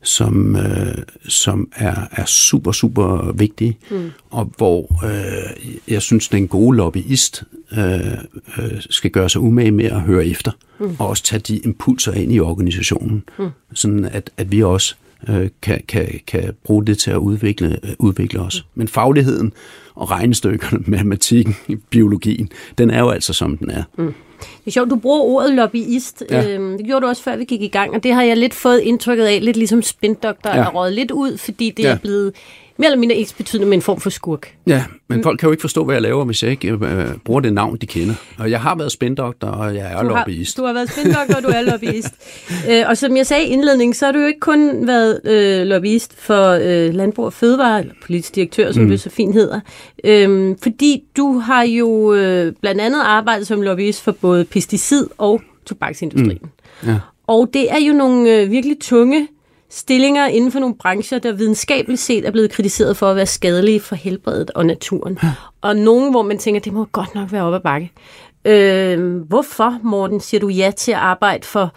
som, 0.05 0.55
øh, 0.55 0.97
som 1.27 1.69
er, 1.75 1.95
er 2.11 2.25
super, 2.25 2.71
super 2.71 3.31
vigtige, 3.31 3.77
mm. 3.91 4.11
og 4.29 4.51
hvor 4.57 5.05
øh, 5.05 5.75
jeg 5.87 6.01
synes, 6.01 6.27
den 6.27 6.47
gode 6.47 6.77
lobbyist 6.77 7.43
øh, 7.71 8.11
øh, 8.57 8.81
skal 8.89 9.11
gøre 9.11 9.29
sig 9.29 9.41
umage 9.41 9.71
med 9.71 9.85
at 9.85 10.01
høre 10.01 10.25
efter, 10.25 10.51
mm. 10.79 10.95
og 10.99 11.07
også 11.07 11.23
tage 11.23 11.39
de 11.39 11.57
impulser 11.57 12.13
ind 12.13 12.33
i 12.33 12.39
organisationen, 12.39 13.23
mm. 13.39 13.49
sådan 13.73 14.05
at, 14.05 14.29
at 14.37 14.51
vi 14.51 14.63
også 14.63 14.95
øh, 15.29 15.49
kan, 15.61 15.81
kan, 15.87 16.19
kan 16.27 16.53
bruge 16.63 16.85
det 16.85 16.97
til 16.97 17.11
at 17.11 17.17
udvikle, 17.17 17.79
øh, 17.83 17.91
udvikle 17.99 18.39
os. 18.39 18.65
Men 18.75 18.87
fagligheden 18.87 19.53
og 19.95 20.11
regnestykkerne, 20.11 20.83
matematikken, 20.91 21.55
biologien, 21.89 22.49
den 22.77 22.89
er 22.89 22.99
jo 22.99 23.09
altså 23.09 23.33
som 23.33 23.57
den 23.57 23.69
er. 23.69 23.83
Mm. 23.97 24.13
Det 24.39 24.67
er 24.67 24.71
sjovt, 24.71 24.89
du 24.89 24.95
bruger 24.95 25.19
ordet 25.19 25.53
lobbyist. 25.53 26.23
Ja. 26.29 26.53
Øhm, 26.53 26.77
det 26.77 26.85
gjorde 26.85 27.01
du 27.01 27.07
også 27.07 27.23
før 27.23 27.35
vi 27.35 27.43
gik 27.43 27.61
i 27.61 27.67
gang, 27.67 27.93
og 27.93 28.03
det 28.03 28.13
har 28.13 28.23
jeg 28.23 28.37
lidt 28.37 28.53
fået 28.53 28.79
indtrykket 28.79 29.25
af, 29.25 29.39
lidt 29.41 29.57
ligesom 29.57 29.81
spindoktor 29.81 30.49
ja. 30.49 30.55
er 30.55 30.69
røget 30.69 30.93
lidt 30.93 31.11
ud, 31.11 31.37
fordi 31.37 31.69
det 31.69 31.83
ja. 31.83 31.89
er 31.89 31.97
blevet 31.97 32.33
mere 32.77 32.87
eller 32.87 32.99
mindre 32.99 33.25
betydende 33.37 33.67
med 33.67 33.77
en 33.77 33.81
form 33.81 33.99
for 33.99 34.09
skurk. 34.09 34.55
Ja, 34.67 34.83
men 35.07 35.17
mm. 35.17 35.23
folk 35.23 35.39
kan 35.39 35.47
jo 35.47 35.51
ikke 35.51 35.61
forstå, 35.61 35.83
hvad 35.83 35.95
jeg 35.95 36.01
laver, 36.01 36.25
hvis 36.25 36.43
jeg 36.43 36.51
ikke 36.51 36.71
øh, 36.71 37.05
bruger 37.25 37.39
det 37.39 37.53
navn, 37.53 37.77
de 37.77 37.85
kender. 37.85 38.13
Og 38.37 38.51
jeg 38.51 38.61
har 38.61 38.75
været 38.75 38.91
spindoktor, 38.91 39.47
og 39.47 39.75
jeg 39.75 39.93
er 39.93 40.01
du 40.01 40.07
lobbyist. 40.07 40.57
Har, 40.57 40.63
du 40.63 40.67
har 40.67 40.73
været 40.73 40.91
spindoktor, 40.91 41.35
og 41.35 41.43
du 41.43 41.47
er 41.47 41.61
lobbyist. 41.61 42.13
øh, 42.69 42.83
og 42.87 42.97
som 42.97 43.17
jeg 43.17 43.27
sagde 43.27 43.45
i 43.45 43.47
indledningen, 43.47 43.93
så 43.93 44.05
har 44.05 44.11
du 44.11 44.19
jo 44.19 44.25
ikke 44.25 44.39
kun 44.39 44.87
været 44.87 45.21
øh, 45.25 45.67
lobbyist 45.67 46.13
for 46.17 46.49
øh, 46.51 46.93
Landbrug 46.93 47.25
og 47.25 47.33
Fødevare, 47.33 47.79
eller 47.79 47.93
politisk 48.05 48.35
direktør, 48.35 48.71
som 48.71 48.83
mm. 48.83 48.89
det 48.89 49.01
så 49.01 49.09
fint 49.09 49.33
hedder. 49.33 49.59
Øh, 50.03 50.55
fordi 50.63 51.03
du 51.17 51.37
har 51.39 51.63
jo 51.63 52.13
øh, 52.13 52.53
blandt 52.61 52.81
andet 52.81 53.01
arbejdet 53.01 53.47
som 53.47 53.61
lobbyist 53.61 54.01
for 54.01 54.11
både 54.11 54.45
pesticid 54.45 55.07
og 55.17 55.41
tobaksindustrien. 55.65 56.39
Mm. 56.83 56.89
Ja. 56.89 56.99
Og 57.27 57.49
det 57.53 57.71
er 57.71 57.79
jo 57.87 57.93
nogle 57.93 58.35
øh, 58.35 58.51
virkelig 58.51 58.77
tunge 58.81 59.27
stillinger 59.75 60.27
inden 60.27 60.51
for 60.51 60.59
nogle 60.59 60.75
brancher, 60.75 61.19
der 61.19 61.31
videnskabeligt 61.31 62.01
set 62.01 62.25
er 62.25 62.31
blevet 62.31 62.51
kritiseret 62.51 62.97
for 62.97 63.09
at 63.09 63.15
være 63.15 63.25
skadelige 63.25 63.79
for 63.79 63.95
helbredet 63.95 64.51
og 64.51 64.65
naturen. 64.65 65.19
Og 65.61 65.75
nogen, 65.75 66.11
hvor 66.11 66.21
man 66.21 66.37
tænker, 66.37 66.61
det 66.61 66.73
må 66.73 66.85
godt 66.91 67.15
nok 67.15 67.31
være 67.31 67.43
op 67.43 67.53
ad 67.53 67.59
bakke. 67.59 67.91
Øh, 68.45 69.17
hvorfor, 69.17 69.79
Morten, 69.83 70.19
siger 70.19 70.41
du 70.41 70.47
ja 70.47 70.71
til 70.77 70.91
at 70.91 70.97
arbejde 70.97 71.47
for 71.47 71.73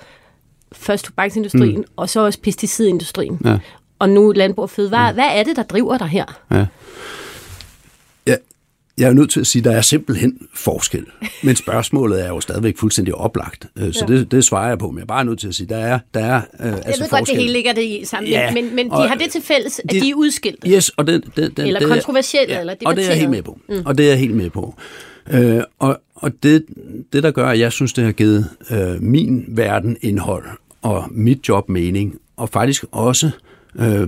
først 0.72 1.04
tobaksindustrien, 1.04 1.78
mm. 1.78 1.84
og 1.96 2.08
så 2.08 2.20
også 2.20 2.40
pesticidindustrien, 2.40 3.40
ja. 3.44 3.58
og 3.98 4.08
nu 4.08 4.32
landbrug 4.32 4.62
og 4.62 4.70
fødevare. 4.70 5.06
Ja. 5.06 5.12
Hvad 5.12 5.28
er 5.32 5.42
det, 5.42 5.56
der 5.56 5.62
driver 5.62 5.98
dig 5.98 6.06
her? 6.06 6.24
Ja 6.50 6.66
jeg 8.28 8.38
er 9.06 9.12
nødt 9.12 9.30
til 9.30 9.40
at 9.40 9.46
sige, 9.46 9.60
at 9.60 9.64
der 9.64 9.72
er 9.72 9.80
simpelthen 9.80 10.38
forskel. 10.54 11.04
Men 11.42 11.56
spørgsmålet 11.56 12.24
er 12.24 12.28
jo 12.28 12.40
stadigvæk 12.40 12.78
fuldstændig 12.78 13.14
oplagt. 13.14 13.66
Øh, 13.78 13.92
så 13.92 14.06
ja. 14.08 14.14
det, 14.14 14.30
det 14.30 14.44
svarer 14.44 14.68
jeg 14.68 14.78
på, 14.78 14.90
men 14.90 14.96
jeg 14.96 15.02
er 15.02 15.06
bare 15.06 15.24
nødt 15.24 15.38
til 15.38 15.48
at 15.48 15.54
sige, 15.54 15.64
at 15.64 15.70
der 15.70 15.76
er, 15.76 15.98
der 16.14 16.20
er 16.20 16.40
øh, 16.60 16.66
jeg 16.66 16.72
altså 16.74 17.02
ved 17.02 17.08
forskel. 17.08 17.10
godt, 17.10 17.26
det 17.26 17.36
hele 17.36 17.52
ligger 17.52 17.72
det 17.72 17.82
i 17.82 18.04
sammen, 18.04 18.30
ja, 18.30 18.52
men, 18.52 18.74
men 18.74 18.86
de 18.86 19.08
har 19.08 19.14
det 19.14 19.30
til 19.30 19.42
fælles, 19.42 19.78
at 19.84 19.92
de, 19.92 20.00
de 20.00 20.10
er 20.10 20.14
udskilt. 20.14 20.64
Yes, 20.66 20.88
og 20.88 21.06
det, 21.06 21.24
det, 21.36 21.56
det, 21.56 21.66
eller 21.66 21.88
kontroversielle, 21.88 22.54
ja, 22.54 22.60
eller 22.60 22.74
debatteret. 22.74 22.92
Og 22.92 22.96
det 22.96 23.04
er 23.04 23.08
jeg 23.08 23.18
helt 23.18 23.30
med 23.30 23.42
på. 23.42 23.58
Mm. 23.68 23.82
Og 23.86 23.98
det 23.98 24.06
er 24.06 24.10
jeg 24.10 24.18
helt 24.18 24.34
med 24.34 24.50
på. 24.50 24.74
Øh, 25.30 25.60
og 25.78 26.00
og 26.14 26.42
det, 26.42 26.64
det, 27.12 27.22
der 27.22 27.30
gør, 27.30 27.48
at 27.48 27.58
jeg 27.58 27.72
synes, 27.72 27.92
det 27.92 28.04
har 28.04 28.12
givet 28.12 28.48
øh, 28.70 29.02
min 29.02 29.44
verden 29.48 29.96
indhold 30.00 30.44
og 30.82 31.04
mit 31.10 31.48
job 31.48 31.68
mening, 31.68 32.18
og 32.36 32.48
faktisk 32.48 32.84
også 32.90 33.26
øh, 33.26 33.32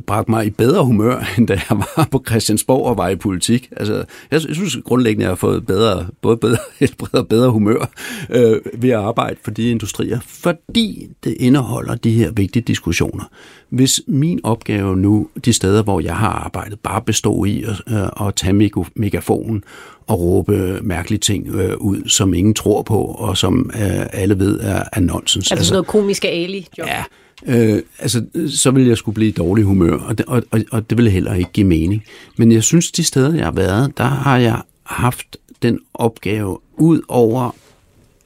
bragte 0.06 0.30
mig 0.30 0.46
i 0.46 0.50
bedre 0.50 0.84
humør, 0.84 1.24
end 1.38 1.48
da 1.48 1.52
jeg 1.52 1.78
var 1.78 2.08
på 2.10 2.24
Christiansborg 2.28 2.86
og 2.86 2.96
var 2.96 3.08
i 3.08 3.16
politik. 3.16 3.68
Altså, 3.76 3.94
jeg, 4.30 4.40
jeg 4.48 4.54
synes 4.54 4.78
grundlæggende, 4.84 5.24
at 5.24 5.26
jeg 5.26 5.30
har 5.30 5.36
fået 5.36 5.66
bedre, 5.66 6.06
både 6.22 6.36
bedre 6.36 6.58
helbred 6.80 7.20
og 7.20 7.28
bedre 7.28 7.50
humør 7.50 7.90
øh, 8.30 8.60
ved 8.74 8.90
at 8.90 8.98
arbejde 8.98 9.36
for 9.44 9.50
de 9.50 9.70
industrier, 9.70 10.20
fordi 10.26 11.08
det 11.24 11.36
indeholder 11.40 11.94
de 11.94 12.10
her 12.10 12.30
vigtige 12.30 12.62
diskussioner. 12.62 13.24
Hvis 13.68 14.00
min 14.06 14.40
opgave 14.42 14.96
nu, 14.96 15.28
de 15.44 15.52
steder, 15.52 15.82
hvor 15.82 16.00
jeg 16.00 16.16
har 16.16 16.32
arbejdet, 16.32 16.80
bare 16.80 17.02
består 17.02 17.44
i 17.44 17.62
at, 17.62 17.94
øh, 17.94 18.26
at 18.26 18.34
tage 18.34 18.52
megafonen 18.94 19.64
og 20.06 20.20
råbe 20.20 20.78
mærkelige 20.82 21.18
ting 21.18 21.48
øh, 21.48 21.76
ud, 21.76 22.08
som 22.08 22.34
ingen 22.34 22.54
tror 22.54 22.82
på, 22.82 22.98
og 22.98 23.36
som 23.36 23.70
øh, 23.74 24.06
alle 24.12 24.38
ved 24.38 24.60
er, 24.60 24.82
er 24.92 25.00
nonsens. 25.00 25.36
Altså, 25.36 25.54
altså 25.54 25.74
noget 25.74 25.86
komiske 25.86 26.28
ali-job. 26.28 26.86
Ja, 26.86 27.04
øh, 27.46 27.82
altså, 27.98 28.24
så 28.48 28.70
vil 28.70 28.86
jeg 28.86 28.96
skulle 28.96 29.14
blive 29.14 29.28
i 29.28 29.32
dårlig 29.32 29.64
humør, 29.64 29.98
og 29.98 30.18
det, 30.18 30.26
og, 30.26 30.42
og, 30.50 30.60
og 30.70 30.90
det 30.90 30.98
vil 30.98 31.10
heller 31.10 31.34
ikke 31.34 31.50
give 31.52 31.66
mening. 31.66 32.04
Men 32.36 32.52
jeg 32.52 32.62
synes, 32.62 32.92
de 32.92 33.04
steder, 33.04 33.34
jeg 33.34 33.44
har 33.44 33.52
været, 33.52 33.98
der 33.98 34.04
har 34.04 34.38
jeg 34.38 34.62
haft 34.82 35.36
den 35.62 35.78
opgave 35.94 36.58
ud 36.76 37.00
over, 37.08 37.56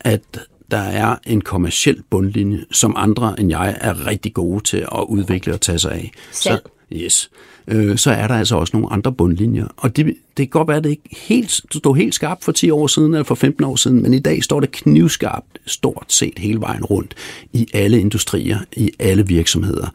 at 0.01 0.39
der 0.71 0.79
er 0.79 1.17
en 1.27 1.41
kommersiel 1.41 2.03
bundlinje, 2.11 2.65
som 2.71 2.95
andre 2.97 3.41
end 3.41 3.51
jeg 3.51 3.77
er 3.81 4.07
rigtig 4.07 4.35
gode 4.35 4.65
til 4.65 4.77
at 4.77 5.05
udvikle 5.09 5.55
og 5.55 5.61
tage 5.61 5.79
sig 5.79 5.93
af. 5.93 6.11
Selv. 6.33 6.59
Så, 6.65 6.71
yes 6.97 7.31
øh, 7.69 7.97
så 7.99 8.11
er 8.11 8.29
der 8.29 8.35
altså 8.35 8.57
også 8.57 8.77
nogle 8.77 8.93
andre 8.93 9.13
bundlinjer. 9.13 9.67
Og 9.77 9.97
det, 9.97 10.07
det 10.07 10.17
kan 10.37 10.49
godt 10.49 10.69
være, 10.69 10.77
at 10.77 10.85
det 10.85 10.91
ikke 10.91 11.17
helt, 11.29 11.51
stod 11.51 11.97
helt 11.97 12.15
skarpt 12.15 12.45
for 12.45 12.53
10 12.53 12.71
år 12.71 12.87
siden 12.87 13.15
eller 13.15 13.25
for 13.25 13.35
15 13.35 13.65
år 13.65 13.77
siden, 13.77 14.03
men 14.03 14.15
i 14.15 14.19
dag 14.19 14.45
står 14.45 14.61
det 14.61 14.73
knivskarpt 14.73 15.59
stort 15.67 16.07
set 16.09 16.39
hele 16.39 16.61
vejen 16.61 16.85
rundt 16.85 17.15
i 17.53 17.67
alle 17.75 18.01
industrier, 18.01 18.59
i 18.77 18.91
alle 18.99 19.27
virksomheder, 19.27 19.89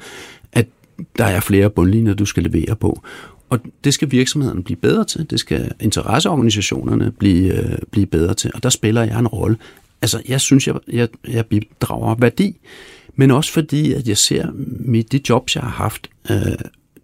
at 0.53 0.67
der 1.17 1.25
er 1.25 1.39
flere 1.39 1.69
bundlinjer, 1.69 2.13
du 2.13 2.25
skal 2.25 2.43
levere 2.43 2.75
på. 2.75 3.03
Og 3.49 3.59
det 3.83 3.93
skal 3.93 4.11
virksomhederne 4.11 4.63
blive 4.63 4.77
bedre 4.77 5.05
til, 5.05 5.29
det 5.29 5.39
skal 5.39 5.71
interesseorganisationerne 5.79 7.11
blive, 7.11 7.53
øh, 7.53 7.77
blive 7.91 8.05
bedre 8.05 8.33
til, 8.33 8.51
og 8.53 8.63
der 8.63 8.69
spiller 8.69 9.03
jeg 9.03 9.19
en 9.19 9.27
rolle. 9.27 9.57
Altså, 10.01 10.21
jeg 10.27 10.41
synes, 10.41 10.67
jeg, 10.67 10.75
jeg, 10.87 11.07
jeg 11.27 11.45
bidrager 11.45 12.15
værdi, 12.15 12.55
men 13.15 13.31
også 13.31 13.51
fordi, 13.51 13.93
at 13.93 14.07
jeg 14.07 14.17
ser 14.17 14.47
med 14.79 15.03
de 15.03 15.21
jobs, 15.29 15.55
jeg 15.55 15.63
har 15.63 15.69
haft, 15.69 16.09
øh, 16.31 16.37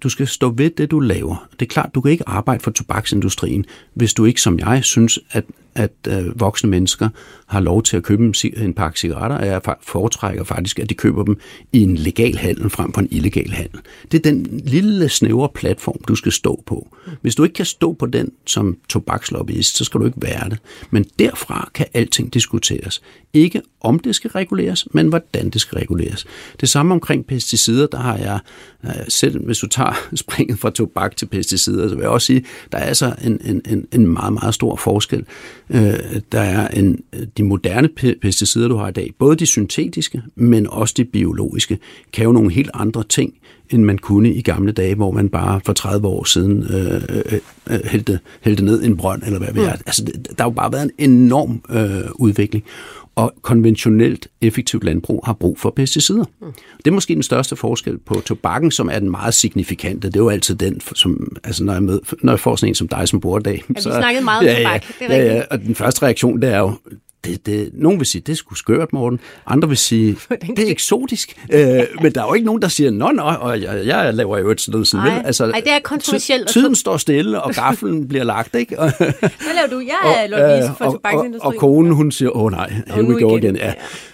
du 0.03 0.09
skal 0.09 0.27
stå 0.27 0.49
ved 0.49 0.69
det, 0.69 0.91
du 0.91 0.99
laver. 0.99 1.47
Det 1.51 1.61
er 1.61 1.69
klart, 1.69 1.95
du 1.95 2.01
kan 2.01 2.11
ikke 2.11 2.29
arbejde 2.29 2.63
for 2.63 2.71
tobaksindustrien, 2.71 3.65
hvis 3.93 4.13
du 4.13 4.25
ikke, 4.25 4.41
som 4.41 4.59
jeg, 4.59 4.83
synes, 4.83 5.19
at, 5.31 5.45
at 5.75 5.91
øh, 6.07 6.39
voksne 6.39 6.69
mennesker 6.69 7.09
har 7.47 7.59
lov 7.59 7.83
til 7.83 7.97
at 7.97 8.03
købe 8.03 8.23
en, 8.23 8.35
en 8.57 8.73
pakke 8.73 8.99
cigaretter, 8.99 9.37
og 9.37 9.45
jeg 9.45 9.61
foretrækker 9.81 10.43
faktisk, 10.43 10.79
at 10.79 10.89
de 10.89 10.93
køber 10.93 11.23
dem 11.23 11.39
i 11.73 11.81
en 11.81 11.97
legal 11.97 12.37
handel 12.37 12.69
frem 12.69 12.93
for 12.93 13.01
en 13.01 13.07
illegal 13.11 13.51
handel. 13.51 13.79
Det 14.11 14.17
er 14.17 14.31
den 14.31 14.61
lille 14.63 15.09
snævre 15.09 15.49
platform, 15.55 15.97
du 16.07 16.15
skal 16.15 16.31
stå 16.31 16.63
på. 16.65 16.95
Hvis 17.21 17.35
du 17.35 17.43
ikke 17.43 17.53
kan 17.53 17.65
stå 17.65 17.93
på 17.93 18.05
den 18.05 18.31
som 18.45 18.77
tobakslobbyist, 18.89 19.77
så 19.77 19.83
skal 19.83 19.99
du 19.99 20.05
ikke 20.05 20.21
være 20.21 20.49
det. 20.49 20.57
Men 20.91 21.05
derfra 21.19 21.69
kan 21.73 21.85
alting 21.93 22.33
diskuteres. 22.33 23.01
Ikke 23.33 23.61
om 23.81 23.99
det 23.99 24.15
skal 24.15 24.31
reguleres, 24.31 24.87
men 24.93 25.07
hvordan 25.07 25.49
det 25.49 25.61
skal 25.61 25.77
reguleres. 25.77 26.25
Det 26.61 26.69
samme 26.69 26.93
omkring 26.93 27.25
pesticider, 27.25 27.87
der 27.87 27.97
har 27.97 28.17
jeg 28.17 28.39
øh, 28.85 29.05
selv, 29.07 29.45
hvis 29.45 29.57
du 29.57 29.67
tager 29.67 29.84
springet 30.15 30.59
fra 30.59 30.69
tobak 30.69 31.17
til 31.17 31.25
pesticider, 31.25 31.89
så 31.89 31.95
vil 31.95 32.01
jeg 32.01 32.09
også 32.09 32.25
sige, 32.25 32.45
der 32.71 32.77
er 32.77 32.83
altså 32.83 33.15
en, 33.23 33.39
en, 33.45 33.61
en, 33.69 33.87
en 33.91 34.07
meget, 34.07 34.33
meget 34.33 34.53
stor 34.53 34.75
forskel. 34.75 35.25
Øh, 35.69 35.93
der 36.31 36.41
er 36.41 36.67
en, 36.67 36.99
de 37.37 37.43
moderne 37.43 37.89
pesticider, 38.21 38.67
du 38.67 38.75
har 38.75 38.87
i 38.87 38.91
dag, 38.91 39.11
både 39.19 39.35
de 39.35 39.45
syntetiske, 39.45 40.21
men 40.35 40.67
også 40.67 40.93
de 40.97 41.05
biologiske, 41.05 41.79
kan 42.13 42.25
jo 42.25 42.31
nogle 42.31 42.51
helt 42.51 42.69
andre 42.73 43.03
ting, 43.03 43.33
end 43.69 43.83
man 43.83 43.97
kunne 43.97 44.33
i 44.33 44.41
gamle 44.41 44.71
dage, 44.71 44.95
hvor 44.95 45.11
man 45.11 45.29
bare 45.29 45.61
for 45.65 45.73
30 45.73 46.07
år 46.07 46.23
siden 46.23 46.63
øh, 46.63 47.01
øh, 47.09 47.39
øh, 47.69 47.79
hældte, 47.85 48.19
hældte 48.41 48.65
ned 48.65 48.83
en 48.83 48.97
brønd, 48.97 49.23
eller 49.25 49.39
hvad 49.39 49.53
ved 49.53 49.63
jeg. 49.63 49.75
Mm. 49.75 49.83
Altså, 49.85 50.03
der 50.05 50.43
har 50.43 50.45
jo 50.45 50.53
bare 50.53 50.71
været 50.71 50.91
en 50.97 51.11
enorm 51.11 51.61
øh, 51.69 52.11
udvikling 52.15 52.63
og 53.15 53.33
konventionelt 53.41 54.27
effektivt 54.41 54.83
landbrug 54.83 55.23
har 55.25 55.33
brug 55.33 55.59
for 55.59 55.69
pesticider. 55.69 56.25
Mm. 56.41 56.53
Det 56.77 56.87
er 56.87 56.91
måske 56.91 57.13
den 57.13 57.23
største 57.23 57.55
forskel 57.55 57.97
på 57.97 58.13
tobakken, 58.25 58.71
som 58.71 58.89
er 58.89 58.99
den 58.99 59.11
meget 59.11 59.33
signifikante. 59.33 60.07
Det 60.07 60.15
er 60.15 60.19
jo 60.19 60.29
altid 60.29 60.55
den, 60.55 60.81
som, 60.81 61.37
altså 61.43 61.63
når 61.63 61.73
jeg, 61.73 61.83
med, 61.83 61.99
når 62.23 62.33
jeg 62.33 62.39
får 62.39 62.55
sådan 62.55 62.69
en 62.69 62.75
som 62.75 62.87
dig, 62.87 63.07
som 63.07 63.19
bor 63.19 63.39
dag. 63.39 63.63
Ja, 63.75 63.81
så, 63.81 63.89
vi 63.89 63.95
snakkede 63.95 64.23
meget 64.23 64.39
om 64.39 64.45
ja, 64.45 64.63
tobak. 64.63 64.83
Det 64.99 65.11
er 65.11 65.15
ja, 65.15 65.35
ja, 65.35 65.41
og 65.51 65.61
den 65.61 65.75
første 65.75 66.03
reaktion, 66.03 66.41
det 66.41 66.49
er 66.49 66.59
jo, 66.59 66.73
det, 67.25 67.45
det, 67.45 67.69
nogen 67.73 67.99
vil 67.99 68.07
sige, 68.07 68.21
det 68.21 68.37
sgu 68.37 68.55
skørt, 68.55 68.93
Morten. 68.93 69.19
Andre 69.47 69.67
vil 69.67 69.77
sige, 69.77 70.17
det 70.57 70.67
er 70.67 70.71
eksotisk. 70.71 71.37
Øh, 71.51 71.83
men 72.01 72.11
der 72.11 72.21
er 72.21 72.27
jo 72.27 72.33
ikke 72.33 72.45
nogen, 72.45 72.61
der 72.61 72.67
siger, 72.67 72.91
nå, 72.91 73.11
nå, 73.11 73.23
og 73.23 73.61
jeg, 73.61 73.85
jeg 73.85 74.13
laver 74.13 74.37
jo 74.37 74.51
et 74.51 74.61
sådan 74.61 74.71
noget 74.71 74.87
sådan. 74.87 75.25
Altså, 75.25 75.45
Ej, 75.45 75.59
det 75.59 75.71
er 75.71 75.79
kontroversielt. 75.83 76.49
Tiden 76.49 76.75
står 76.75 76.97
stille, 76.97 77.41
og 77.41 77.53
gaflen 77.53 78.07
bliver 78.07 78.23
lagt, 78.23 78.55
ikke? 78.55 78.75
Hvad 78.79 78.89
laver 79.55 79.67
du? 79.71 79.79
Jeg 79.79 80.23
er 80.23 80.27
lobbyist 80.27 80.77
for 80.77 80.85
tobaksindustrien. 80.85 81.33
Og, 81.35 81.47
og, 81.47 81.53
og 81.53 81.59
konen, 81.59 81.91
hun 81.91 82.11
siger, 82.11 82.29
åh 82.29 82.43
oh, 82.43 82.51
nej, 82.51 82.73
here 82.87 83.03
we 83.03 83.21
go 83.21 83.37
igen. 83.37 83.55
Ja. 83.55 83.73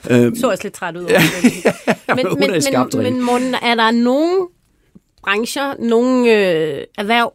Ja. 0.09 0.17
Øhm, 0.17 0.35
så 0.35 0.49
også 0.49 0.63
lidt 0.63 0.73
træt 0.73 0.95
ud 0.95 1.03
over 1.03 1.11
men, 2.15 2.25
men, 2.39 2.51
men, 2.51 3.03
men 3.03 3.21
Morten, 3.21 3.55
er 3.61 3.75
der 3.75 3.91
nogen 3.91 4.47
brancher, 5.23 5.73
nogle 5.79 6.19
øh, 6.19 6.83
erhverv, 6.97 7.33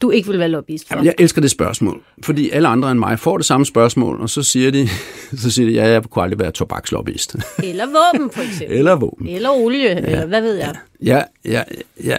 du 0.00 0.10
ikke 0.10 0.28
vil 0.28 0.38
være 0.38 0.48
lobbyist 0.48 0.88
for? 0.88 0.94
Jamen, 0.94 1.06
jeg 1.06 1.14
elsker 1.18 1.40
det 1.40 1.50
spørgsmål, 1.50 2.02
fordi 2.22 2.50
alle 2.50 2.68
andre 2.68 2.90
end 2.90 2.98
mig 2.98 3.18
får 3.18 3.36
det 3.36 3.46
samme 3.46 3.66
spørgsmål, 3.66 4.20
og 4.20 4.30
så 4.30 4.42
siger 4.42 4.70
de, 4.70 4.88
så 5.42 5.50
siger 5.50 5.68
de 5.68 5.74
ja, 5.74 5.88
jeg 5.88 6.02
kunne 6.04 6.22
aldrig 6.22 6.38
være 6.38 6.50
tobakslobbyist. 6.50 7.36
Eller 7.62 7.86
våben, 7.86 8.30
for 8.30 8.42
eksempel. 8.42 8.78
eller 8.78 8.96
våben. 8.96 9.28
Eller 9.28 9.50
olie, 9.50 9.88
ja. 9.88 9.96
eller 9.96 10.26
hvad 10.26 10.40
ved 10.40 10.54
jeg. 10.54 10.76
Ja, 11.02 11.22
ja, 11.44 11.62
ja, 12.04 12.16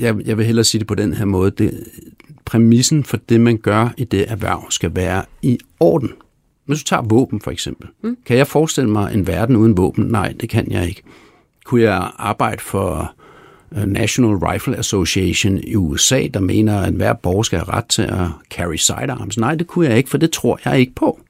ja, 0.00 0.12
jeg 0.24 0.38
vil 0.38 0.46
hellere 0.46 0.64
sige 0.64 0.78
det 0.78 0.86
på 0.86 0.94
den 0.94 1.14
her 1.14 1.24
måde. 1.24 1.50
Det, 1.50 1.84
præmissen 2.44 3.04
for 3.04 3.16
det, 3.16 3.40
man 3.40 3.56
gør 3.56 3.88
i 3.96 4.04
det 4.04 4.30
erhverv, 4.30 4.70
skal 4.70 4.90
være 4.94 5.24
i 5.42 5.58
orden. 5.80 6.12
Hvis 6.66 6.78
du 6.78 6.84
tager 6.84 7.02
våben 7.02 7.40
for 7.40 7.50
eksempel, 7.50 7.88
mm. 8.02 8.16
kan 8.26 8.36
jeg 8.36 8.46
forestille 8.46 8.90
mig 8.90 9.14
en 9.14 9.26
verden 9.26 9.56
uden 9.56 9.76
våben? 9.76 10.04
Nej, 10.04 10.34
det 10.40 10.48
kan 10.48 10.70
jeg 10.70 10.88
ikke. 10.88 11.02
Kunne 11.64 11.82
jeg 11.82 12.10
arbejde 12.16 12.60
for 12.62 13.14
National 13.86 14.36
Rifle 14.36 14.78
Association 14.78 15.58
i 15.58 15.76
USA, 15.76 16.26
der 16.34 16.40
mener, 16.40 16.80
at 16.80 16.92
hver 16.92 17.12
borger 17.12 17.42
skal 17.42 17.58
have 17.58 17.68
ret 17.68 17.86
til 17.86 18.02
at 18.02 18.26
carry 18.50 18.76
sidearms. 18.76 19.38
Nej, 19.38 19.54
det 19.54 19.66
kunne 19.66 19.88
jeg 19.88 19.96
ikke, 19.96 20.10
for 20.10 20.18
det 20.18 20.30
tror 20.30 20.60
jeg 20.64 20.80
ikke 20.80 20.94
på. 20.94 21.20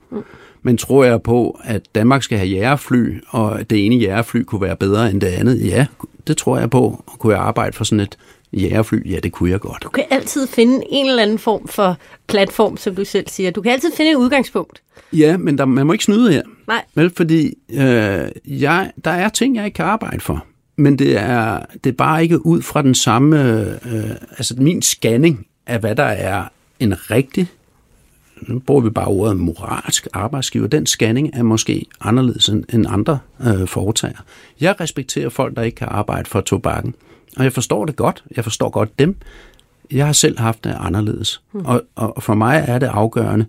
Men 0.62 0.76
tror 0.76 1.04
jeg 1.04 1.22
på, 1.22 1.60
at 1.64 1.82
Danmark 1.94 2.22
skal 2.22 2.38
have 2.38 2.48
jægerfly, 2.48 3.20
og 3.28 3.70
det 3.70 3.86
ene 3.86 3.96
jægerfly 3.96 4.42
kunne 4.42 4.60
være 4.60 4.76
bedre 4.76 5.10
end 5.10 5.20
det 5.20 5.26
andet? 5.26 5.66
Ja, 5.66 5.86
det 6.26 6.36
tror 6.36 6.58
jeg 6.58 6.70
på. 6.70 7.04
Og 7.06 7.18
kunne 7.18 7.34
jeg 7.34 7.42
arbejde 7.42 7.76
for 7.76 7.84
sådan 7.84 8.00
et 8.00 8.18
jægerfly? 8.52 9.10
Ja, 9.10 9.18
det 9.18 9.32
kunne 9.32 9.50
jeg 9.50 9.60
godt. 9.60 9.82
Du 9.82 9.88
kan 9.88 10.04
altid 10.10 10.46
finde 10.46 10.84
en 10.90 11.06
eller 11.08 11.22
anden 11.22 11.38
form 11.38 11.68
for 11.68 11.96
platform, 12.26 12.76
som 12.76 12.94
du 12.94 13.04
selv 13.04 13.28
siger. 13.28 13.50
Du 13.50 13.62
kan 13.62 13.72
altid 13.72 13.92
finde 13.96 14.10
et 14.10 14.16
udgangspunkt. 14.16 14.82
Ja, 15.12 15.36
men 15.36 15.58
der, 15.58 15.64
man 15.64 15.86
må 15.86 15.92
ikke 15.92 16.04
snyde 16.04 16.32
her. 16.32 16.42
Nej. 16.68 16.82
Vel, 16.94 17.10
fordi 17.16 17.54
øh, 17.70 18.28
jeg, 18.60 18.92
der 19.04 19.10
er 19.10 19.28
ting, 19.28 19.56
jeg 19.56 19.64
ikke 19.64 19.76
kan 19.76 19.84
arbejde 19.84 20.20
for 20.20 20.46
men 20.76 20.98
det 20.98 21.18
er, 21.18 21.60
det 21.84 21.90
er 21.90 21.96
bare 21.96 22.22
ikke 22.22 22.46
ud 22.46 22.62
fra 22.62 22.82
den 22.82 22.94
samme, 22.94 23.38
øh, 23.86 24.10
altså 24.30 24.54
min 24.58 24.82
scanning 24.82 25.46
af, 25.66 25.80
hvad 25.80 25.96
der 25.96 26.04
er 26.04 26.44
en 26.80 27.10
rigtig, 27.10 27.48
nu 28.48 28.58
bruger 28.58 28.80
vi 28.80 28.90
bare 28.90 29.06
ordet 29.06 29.36
moralsk 29.36 30.08
arbejdsgiver, 30.12 30.66
den 30.66 30.86
scanning 30.86 31.30
er 31.34 31.42
måske 31.42 31.86
anderledes 32.00 32.48
end 32.48 32.86
andre 32.88 33.18
øh, 33.46 33.68
foretager. 33.68 34.18
Jeg 34.60 34.80
respekterer 34.80 35.28
folk, 35.28 35.56
der 35.56 35.62
ikke 35.62 35.76
kan 35.76 35.88
arbejde 35.90 36.30
for 36.30 36.40
tobakken, 36.40 36.94
og 37.36 37.44
jeg 37.44 37.52
forstår 37.52 37.84
det 37.84 37.96
godt. 37.96 38.24
Jeg 38.36 38.44
forstår 38.44 38.70
godt 38.70 38.98
dem. 38.98 39.16
Jeg 39.90 40.06
har 40.06 40.12
selv 40.12 40.38
haft 40.38 40.64
det 40.64 40.76
anderledes. 40.78 41.42
Mm. 41.52 41.60
Og, 41.64 41.82
og 41.94 42.22
for 42.22 42.34
mig 42.34 42.64
er 42.68 42.78
det 42.78 42.86
afgørende, 42.86 43.46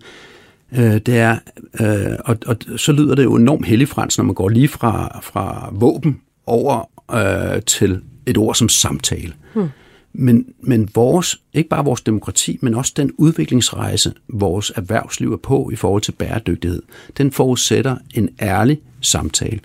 øh, 0.72 0.94
det 0.94 1.18
er, 1.18 1.38
øh, 1.80 2.16
og, 2.24 2.36
og 2.46 2.56
så 2.76 2.92
lyder 2.92 3.14
det 3.14 3.24
jo 3.24 3.34
enormt 3.34 3.66
helligfrans, 3.66 4.18
når 4.18 4.24
man 4.24 4.34
går 4.34 4.48
lige 4.48 4.68
fra, 4.68 5.20
fra 5.22 5.68
våben 5.72 6.20
over 6.46 6.90
øh, 7.14 7.62
til 7.62 8.00
et 8.26 8.36
ord 8.36 8.54
som 8.54 8.68
samtale. 8.68 9.32
Hmm. 9.54 9.68
Men, 10.12 10.46
men 10.60 10.88
vores, 10.94 11.40
ikke 11.54 11.68
bare 11.68 11.84
vores 11.84 12.00
demokrati, 12.00 12.58
men 12.62 12.74
også 12.74 12.92
den 12.96 13.12
udviklingsrejse, 13.18 14.12
vores 14.28 14.72
erhvervsliv 14.76 15.32
er 15.32 15.36
på 15.36 15.70
i 15.72 15.76
forhold 15.76 16.02
til 16.02 16.12
bæredygtighed, 16.12 16.82
den 17.18 17.32
forudsætter 17.32 17.96
en 18.14 18.28
ærlig 18.40 18.80
samtale. 19.00 19.60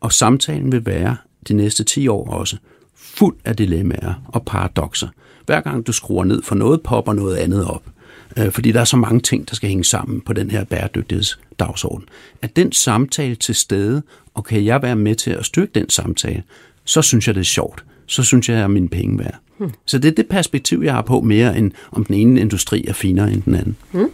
Og 0.00 0.12
samtalen 0.12 0.72
vil 0.72 0.86
være 0.86 1.16
de 1.48 1.54
næste 1.54 1.84
10 1.84 2.08
år 2.08 2.30
også 2.30 2.56
fuld 2.94 3.36
af 3.44 3.56
dilemmaer 3.56 4.14
og 4.28 4.44
paradoxer. 4.44 5.08
Hver 5.46 5.60
gang 5.60 5.86
du 5.86 5.92
skruer 5.92 6.24
ned 6.24 6.42
for 6.42 6.54
noget, 6.54 6.82
popper 6.82 7.12
noget 7.12 7.36
andet 7.36 7.64
op. 7.64 7.82
Øh, 8.38 8.52
fordi 8.52 8.72
der 8.72 8.80
er 8.80 8.84
så 8.84 8.96
mange 8.96 9.20
ting, 9.20 9.48
der 9.48 9.54
skal 9.54 9.68
hænge 9.68 9.84
sammen 9.84 10.20
på 10.20 10.32
den 10.32 10.50
her 10.50 10.64
bæredygtighedsdagsorden. 10.64 12.08
At 12.42 12.56
den 12.56 12.72
samtale 12.72 13.34
til 13.34 13.54
stede, 13.54 14.02
og 14.34 14.44
kan 14.44 14.64
jeg 14.64 14.82
være 14.82 14.96
med 14.96 15.14
til 15.14 15.30
at 15.30 15.44
styrke 15.44 15.72
den 15.74 15.90
samtale, 15.90 16.42
så 16.84 17.02
synes 17.02 17.26
jeg, 17.26 17.34
det 17.34 17.40
er 17.40 17.44
sjovt. 17.44 17.84
Så 18.06 18.22
synes 18.22 18.48
jeg, 18.48 18.54
at 18.54 18.58
jeg 18.58 18.64
er 18.64 18.68
mine 18.68 18.88
penge 18.88 19.18
værd. 19.18 19.34
Hmm. 19.58 19.70
Så 19.84 19.98
det 19.98 20.08
er 20.08 20.14
det 20.14 20.28
perspektiv, 20.28 20.82
jeg 20.84 20.94
har 20.94 21.02
på 21.02 21.20
mere, 21.20 21.58
end 21.58 21.72
om 21.92 22.04
den 22.04 22.14
ene 22.14 22.40
industri 22.40 22.84
er 22.88 22.92
finere 22.92 23.32
end 23.32 23.42
den 23.42 23.54
anden. 23.54 23.76
Hmm. 23.92 24.10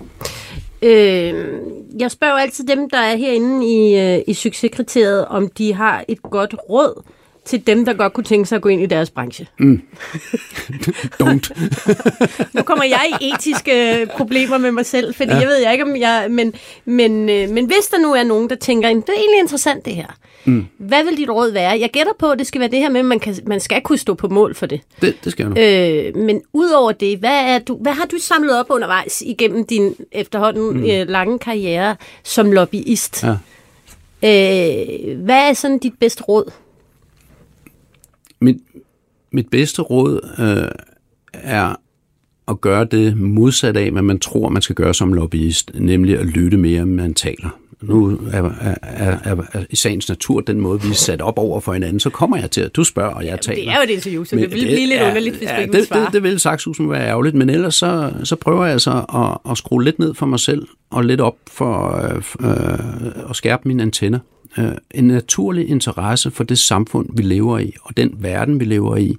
Øh, 0.83 1.61
jeg 1.99 2.11
spørger 2.11 2.35
altid 2.35 2.67
dem, 2.67 2.91
der 2.91 2.99
er 2.99 3.17
herinde 3.17 3.67
i, 3.67 4.01
øh, 4.01 4.23
i 4.27 4.35
succeskriteriet, 4.35 5.27
om 5.27 5.49
de 5.49 5.75
har 5.75 6.05
et 6.09 6.23
godt 6.23 6.55
råd 6.69 7.03
til 7.45 7.67
dem, 7.67 7.85
der 7.85 7.93
godt 7.93 8.13
kunne 8.13 8.25
tænke 8.25 8.49
sig 8.49 8.57
at 8.57 8.63
gå 8.63 8.69
ind 8.69 8.83
i 8.83 8.87
deres 8.87 9.11
branche. 9.11 9.47
Mm. 9.59 9.83
Don't. 11.23 11.61
nu 12.53 12.63
kommer 12.63 12.85
jeg 12.85 13.13
i 13.21 13.33
etiske 13.35 14.07
problemer 14.17 14.59
med 14.59 14.73
mig 14.73 14.87
selv, 14.87 15.15
fordi 15.15 15.31
ja. 15.31 15.39
jeg 15.39 15.49
ved 15.49 15.73
ikke, 15.73 15.85
om 15.85 15.97
jeg... 15.97 16.27
Men, 16.31 16.55
men, 16.85 17.29
øh, 17.29 17.49
men 17.49 17.67
hvis 17.67 17.87
der 17.91 17.99
nu 17.99 18.13
er 18.13 18.25
nogen, 18.25 18.51
der 18.51 18.57
tænker, 18.57 18.89
det 18.89 19.09
er 19.09 19.13
egentlig 19.13 19.41
interessant 19.41 19.85
det 19.85 19.95
her. 19.95 20.07
Mm. 20.45 20.67
Hvad 20.79 21.05
vil 21.05 21.17
dit 21.17 21.31
råd 21.31 21.51
være? 21.51 21.81
Jeg 21.81 21.91
gætter 21.91 22.13
på, 22.19 22.31
at 22.31 22.39
det 22.39 22.47
skal 22.47 22.61
være 22.61 22.71
det 22.71 22.79
her 22.79 22.89
med, 22.89 23.01
at 23.01 23.07
man, 23.07 23.21
kan, 23.21 23.37
man 23.47 23.61
skal 23.61 23.81
kunne 23.81 23.99
stå 23.99 24.15
på 24.15 24.29
mål 24.29 24.55
for 24.55 24.67
det. 24.67 24.81
Det, 25.01 25.17
det 25.25 25.33
skal 25.33 25.53
jeg 25.57 26.15
øh, 26.17 26.17
Men 26.17 26.43
udover 26.53 26.93
det, 26.93 27.19
hvad, 27.19 27.45
er 27.45 27.59
du, 27.59 27.77
hvad 27.77 27.93
har 27.93 28.05
du 28.05 28.19
samlet 28.19 28.59
op 28.59 28.67
undervejs 28.71 29.23
igennem 29.27 29.67
din 29.67 29.95
efterhånden 30.13 30.77
mm. 30.77 30.91
øh, 30.91 31.09
lange 31.09 31.39
karriere 31.39 31.97
som 32.23 32.53
lobbyist? 32.53 33.25
Ja. 33.25 33.37
Øh, 34.25 35.21
hvad 35.25 35.49
er 35.49 35.53
sådan 35.53 35.79
dit 35.79 35.95
bedste 36.01 36.23
råd? 36.23 36.53
Mit, 38.41 38.57
mit 39.33 39.49
bedste 39.51 39.83
råd 39.83 40.21
øh, 40.39 40.71
er 41.33 41.75
at 42.49 42.61
gøre 42.61 42.85
det 42.85 43.17
modsat 43.17 43.77
af, 43.77 43.91
hvad 43.91 44.03
man 44.03 44.19
tror, 44.19 44.49
man 44.49 44.63
skal 44.63 44.77
gøre 44.77 44.95
som 44.95 45.13
lobbyist, 45.13 45.71
nemlig 45.75 46.19
at 46.19 46.27
lytte 46.27 46.57
mere, 46.57 46.83
end 46.83 46.91
man 46.91 47.15
taler 47.15 47.61
nu 47.83 48.19
er, 48.33 48.43
er, 48.43 48.75
er, 48.83 49.37
er 49.53 49.65
i 49.71 49.77
sagens 49.77 50.09
natur 50.09 50.41
den 50.41 50.61
måde, 50.61 50.83
vi 50.83 50.89
er 50.89 50.95
sat 50.95 51.23
op 51.23 51.39
over 51.39 51.61
for 51.61 51.73
hinanden, 51.73 52.01
så 52.01 52.11
kommer 52.11 52.37
jeg 52.37 52.51
til, 52.51 52.61
at 52.61 52.77
du 52.77 52.85
spørger, 52.85 53.15
og 53.15 53.27
jeg 53.27 53.41
taler. 53.41 53.63
Det 53.63 53.69
er 53.69 53.77
jo 53.77 53.83
et 53.83 53.91
interview, 53.91 54.25
så 54.25 54.37
men 54.37 54.45
det 54.45 54.53
vil 54.53 54.59
blive 54.59 54.87
lidt 54.87 55.03
underligt, 55.03 55.37
hvis 55.37 55.49
ja, 55.49 55.59
ikke 55.59 55.73
det, 55.73 55.89
det, 55.89 56.09
det 56.13 56.23
vil 56.23 56.41
sagt 56.41 56.63
som 56.63 56.91
være 56.91 57.07
ærgerligt, 57.07 57.35
men 57.35 57.51
ellers 57.51 57.75
så, 57.75 58.13
så 58.25 58.37
prøver 58.37 58.65
jeg 58.65 58.73
altså 58.73 58.91
at, 59.15 59.51
at 59.51 59.59
skrue 59.59 59.85
lidt 59.85 59.99
ned 59.99 60.15
for 60.15 60.27
mig 60.27 60.41
selv, 60.41 60.67
og 60.91 61.05
lidt 61.05 61.21
op 61.21 61.37
for 61.47 61.97
øh, 62.05 62.51
øh, 62.51 63.31
at 63.31 63.37
skærpe 63.37 63.69
mine 63.69 63.83
antenner. 63.83 64.19
Øh, 64.59 64.73
en 64.91 65.07
naturlig 65.07 65.69
interesse 65.69 66.31
for 66.31 66.45
det 66.45 66.59
samfund, 66.59 67.09
vi 67.17 67.23
lever 67.23 67.59
i, 67.59 67.75
og 67.83 67.97
den 67.97 68.17
verden, 68.19 68.61
vi 68.61 68.65
lever 68.65 68.97
i, 68.97 69.17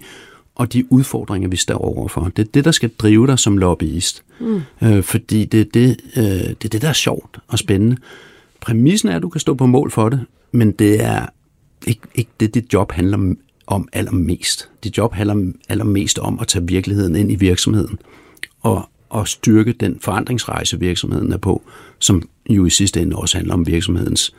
og 0.55 0.73
de 0.73 0.91
udfordringer, 0.91 1.49
vi 1.49 1.57
står 1.57 1.77
overfor. 1.77 2.31
Det 2.35 2.47
er 2.47 2.51
det, 2.53 2.65
der 2.65 2.71
skal 2.71 2.89
drive 2.89 3.27
dig 3.27 3.39
som 3.39 3.57
lobbyist. 3.57 4.23
Mm. 4.39 4.61
Øh, 4.81 5.03
fordi 5.03 5.45
det 5.45 5.61
er 5.61 5.65
det, 5.73 5.97
øh, 6.17 6.23
det 6.23 6.65
er 6.65 6.69
det, 6.69 6.81
der 6.81 6.89
er 6.89 6.93
sjovt 6.93 7.37
og 7.47 7.59
spændende. 7.59 7.97
Præmissen 8.61 9.09
er, 9.09 9.15
at 9.15 9.21
du 9.21 9.29
kan 9.29 9.41
stå 9.41 9.53
på 9.53 9.65
mål 9.65 9.91
for 9.91 10.09
det, 10.09 10.19
men 10.51 10.71
det 10.71 11.03
er 11.03 11.25
ikke, 11.87 12.01
ikke 12.15 12.31
det, 12.39 12.53
dit 12.53 12.73
job 12.73 12.91
handler 12.91 13.35
om 13.67 13.87
allermest. 13.93 14.69
Dit 14.83 14.97
job 14.97 15.13
handler 15.13 15.51
allermest 15.69 16.19
om 16.19 16.39
at 16.39 16.47
tage 16.47 16.67
virkeligheden 16.67 17.15
ind 17.15 17.31
i 17.31 17.35
virksomheden 17.35 17.99
og, 18.61 18.89
og 19.09 19.27
styrke 19.27 19.73
den 19.73 19.97
forandringsrejse, 20.01 20.79
virksomheden 20.79 21.33
er 21.33 21.37
på, 21.37 21.63
som 21.99 22.29
jo 22.49 22.65
i 22.65 22.69
sidste 22.69 23.01
ende 23.01 23.15
også 23.15 23.37
handler 23.37 23.53
om 23.53 23.67
virksomhedens 23.67 24.33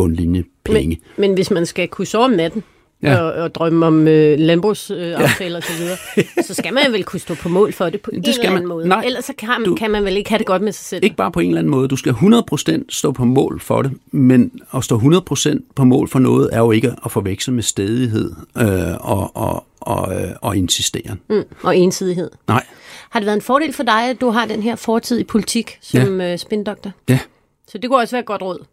bundlinje 0.00 0.44
penge. 0.64 1.00
Men, 1.16 1.28
men 1.28 1.34
hvis 1.34 1.50
man 1.50 1.66
skal 1.66 1.88
kunne 1.88 2.06
sove 2.06 2.24
om 2.24 2.30
natten, 2.30 2.62
ja. 3.02 3.16
og, 3.16 3.32
og 3.32 3.54
drømme 3.54 3.86
om 3.86 4.08
øh, 4.08 4.38
landbrugsaftaler 4.38 5.60
øh, 5.70 5.86
ja. 6.16 6.26
og 6.26 6.42
så 6.42 6.46
så 6.46 6.54
skal 6.54 6.74
man 6.74 6.92
vel 6.92 7.04
kunne 7.04 7.20
stå 7.20 7.34
på 7.34 7.48
mål 7.48 7.72
for 7.72 7.90
det 7.90 8.00
på 8.00 8.10
det 8.10 8.16
en 8.16 8.24
skal 8.24 8.34
eller 8.34 8.48
anden 8.48 8.68
man, 8.68 8.68
måde. 8.68 8.88
Nej, 8.88 9.02
Ellers 9.06 9.24
så 9.24 9.32
kan, 9.38 9.48
du, 9.64 9.74
kan 9.74 9.90
man 9.90 10.04
vel 10.04 10.16
ikke 10.16 10.30
have 10.30 10.38
det 10.38 10.46
godt 10.46 10.62
med 10.62 10.72
sig 10.72 10.84
selv. 10.84 11.04
Ikke 11.04 11.16
bare 11.16 11.32
på 11.32 11.40
en 11.40 11.46
eller 11.46 11.58
anden 11.58 11.70
måde. 11.70 11.88
Du 11.88 11.96
skal 11.96 12.12
100% 12.12 12.84
stå 12.88 13.12
på 13.12 13.24
mål 13.24 13.60
for 13.60 13.82
det, 13.82 13.92
men 14.10 14.52
at 14.74 14.84
stå 14.84 14.98
100% 14.98 15.58
på 15.74 15.84
mål 15.84 16.08
for 16.08 16.18
noget 16.18 16.50
er 16.52 16.58
jo 16.58 16.70
ikke 16.70 16.94
at 17.04 17.10
forveksle 17.10 17.54
med 17.54 17.62
stedighed 17.62 18.32
øh, 18.58 18.66
og, 19.00 19.36
og, 19.36 19.64
og, 19.80 20.14
øh, 20.14 20.30
og 20.40 20.56
insisteren. 20.56 21.20
Mm, 21.30 21.42
og 21.62 21.76
ensidighed. 21.76 22.30
Nej. 22.48 22.64
Har 23.10 23.20
det 23.20 23.26
været 23.26 23.36
en 23.36 23.42
fordel 23.42 23.72
for 23.72 23.82
dig, 23.82 24.10
at 24.10 24.20
du 24.20 24.30
har 24.30 24.46
den 24.46 24.62
her 24.62 24.76
fortid 24.76 25.18
i 25.18 25.24
politik 25.24 25.78
som 25.80 26.20
ja. 26.20 26.32
øh, 26.32 26.38
spindoktor? 26.38 26.90
Ja. 27.08 27.18
Så 27.68 27.78
det 27.78 27.90
kunne 27.90 28.00
også 28.00 28.14
være 28.14 28.20
et 28.20 28.26
godt 28.26 28.42
råd. 28.42 28.64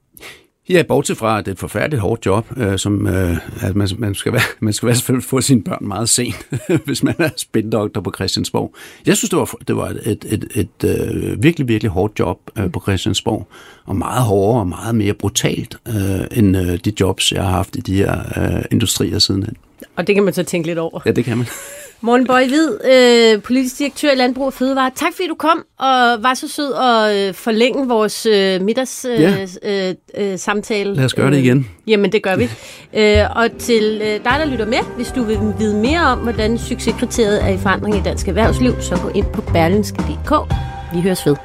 Ja, 0.69 0.83
bortset 0.83 1.17
fra, 1.17 1.39
at 1.39 1.45
det 1.45 1.51
er 1.51 1.53
et 1.53 1.59
forfærdeligt 1.59 2.01
hårdt 2.01 2.25
job, 2.25 2.57
øh, 2.57 2.79
som 2.79 3.07
øh, 3.07 3.37
at 3.61 3.75
man, 3.75 3.89
man, 3.97 4.15
skal 4.15 4.33
være, 4.33 4.41
man 4.59 4.73
skal 4.73 4.87
være 4.87 5.21
få 5.21 5.41
sine 5.41 5.63
børn 5.63 5.87
meget 5.87 6.09
sent, 6.09 6.47
hvis 6.85 7.03
man 7.03 7.15
er 7.19 7.29
spindoktor 7.37 8.01
på 8.01 8.11
Christiansborg. 8.15 8.75
Jeg 9.05 9.17
synes, 9.17 9.29
det 9.29 9.39
var, 9.39 9.51
det 9.67 9.75
var 9.75 9.87
et, 9.87 10.01
et, 10.05 10.25
et, 10.29 10.47
et 10.55 10.99
øh, 10.99 11.43
virkelig, 11.43 11.67
virkelig 11.67 11.91
hårdt 11.91 12.19
job 12.19 12.39
øh, 12.57 12.71
på 12.71 12.81
Christiansborg, 12.81 13.47
og 13.85 13.95
meget 13.95 14.23
hårdere 14.23 14.59
og 14.59 14.67
meget 14.67 14.95
mere 14.95 15.13
brutalt 15.13 15.77
øh, 15.87 16.37
end 16.37 16.57
øh, 16.57 16.79
de 16.85 16.93
jobs, 16.99 17.31
jeg 17.31 17.43
har 17.43 17.51
haft 17.51 17.75
i 17.75 17.79
de 17.79 17.95
her 17.95 18.19
øh, 18.37 18.65
industrier 18.71 19.19
sidenhen. 19.19 19.57
Og 19.95 20.07
det 20.07 20.15
kan 20.15 20.23
man 20.23 20.33
så 20.33 20.43
tænke 20.43 20.67
lidt 20.67 20.79
over. 20.79 20.99
Ja, 21.05 21.11
det 21.11 21.25
kan 21.25 21.37
man. 21.37 21.47
Morten 22.01 22.27
Bøj 22.27 22.45
Hvid, 22.47 22.77
øh, 22.85 23.41
politisk 23.41 23.79
direktør 23.79 24.11
i 24.11 24.15
Landbrug 24.15 24.45
og 24.45 24.53
Fødevare. 24.53 24.91
Tak 24.95 25.13
fordi 25.15 25.27
du 25.27 25.35
kom 25.35 25.65
og 25.79 26.23
var 26.23 26.33
så 26.33 26.47
sød 26.47 26.73
at 26.73 27.27
øh, 27.27 27.33
forlænge 27.33 27.87
vores 27.87 28.25
øh, 28.25 28.61
middags 28.61 29.05
øh, 29.05 29.21
ja. 29.21 29.47
øh, 29.63 29.95
øh, 30.17 30.39
samtale. 30.39 30.93
Lad 30.93 31.05
os 31.05 31.13
gøre 31.13 31.31
det 31.31 31.37
igen. 31.37 31.57
Øh, 31.57 31.91
jamen, 31.91 32.11
det 32.11 32.23
gør 32.23 32.35
vi. 32.35 32.43
øh, 32.99 33.17
og 33.35 33.51
til 33.59 34.01
øh, 34.01 34.07
dig, 34.07 34.35
der 34.39 34.45
lytter 34.45 34.65
med, 34.65 34.77
hvis 34.95 35.07
du 35.07 35.23
vil 35.23 35.39
vide 35.59 35.75
mere 35.81 36.01
om, 36.01 36.19
hvordan 36.19 36.57
succeskriteriet 36.57 37.43
er 37.43 37.49
i 37.49 37.57
forandring 37.57 37.95
i 37.95 38.01
dansk 38.05 38.27
erhvervsliv, 38.27 38.81
så 38.81 38.99
gå 39.03 39.09
ind 39.09 39.25
på 39.33 39.41
berlinske.dk. 39.41 40.53
Vi 40.93 41.01
høres 41.01 41.25
ved. 41.25 41.35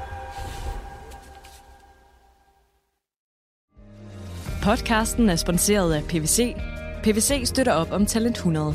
Podcasten 4.63 5.29
er 5.29 5.37
sponsoreret 5.37 5.95
af 5.95 6.03
PVC. 6.05 6.55
PVC 7.03 7.43
støtter 7.45 7.73
op 7.73 7.93
om 7.93 8.07
Talent 8.07 8.37
100. 8.37 8.75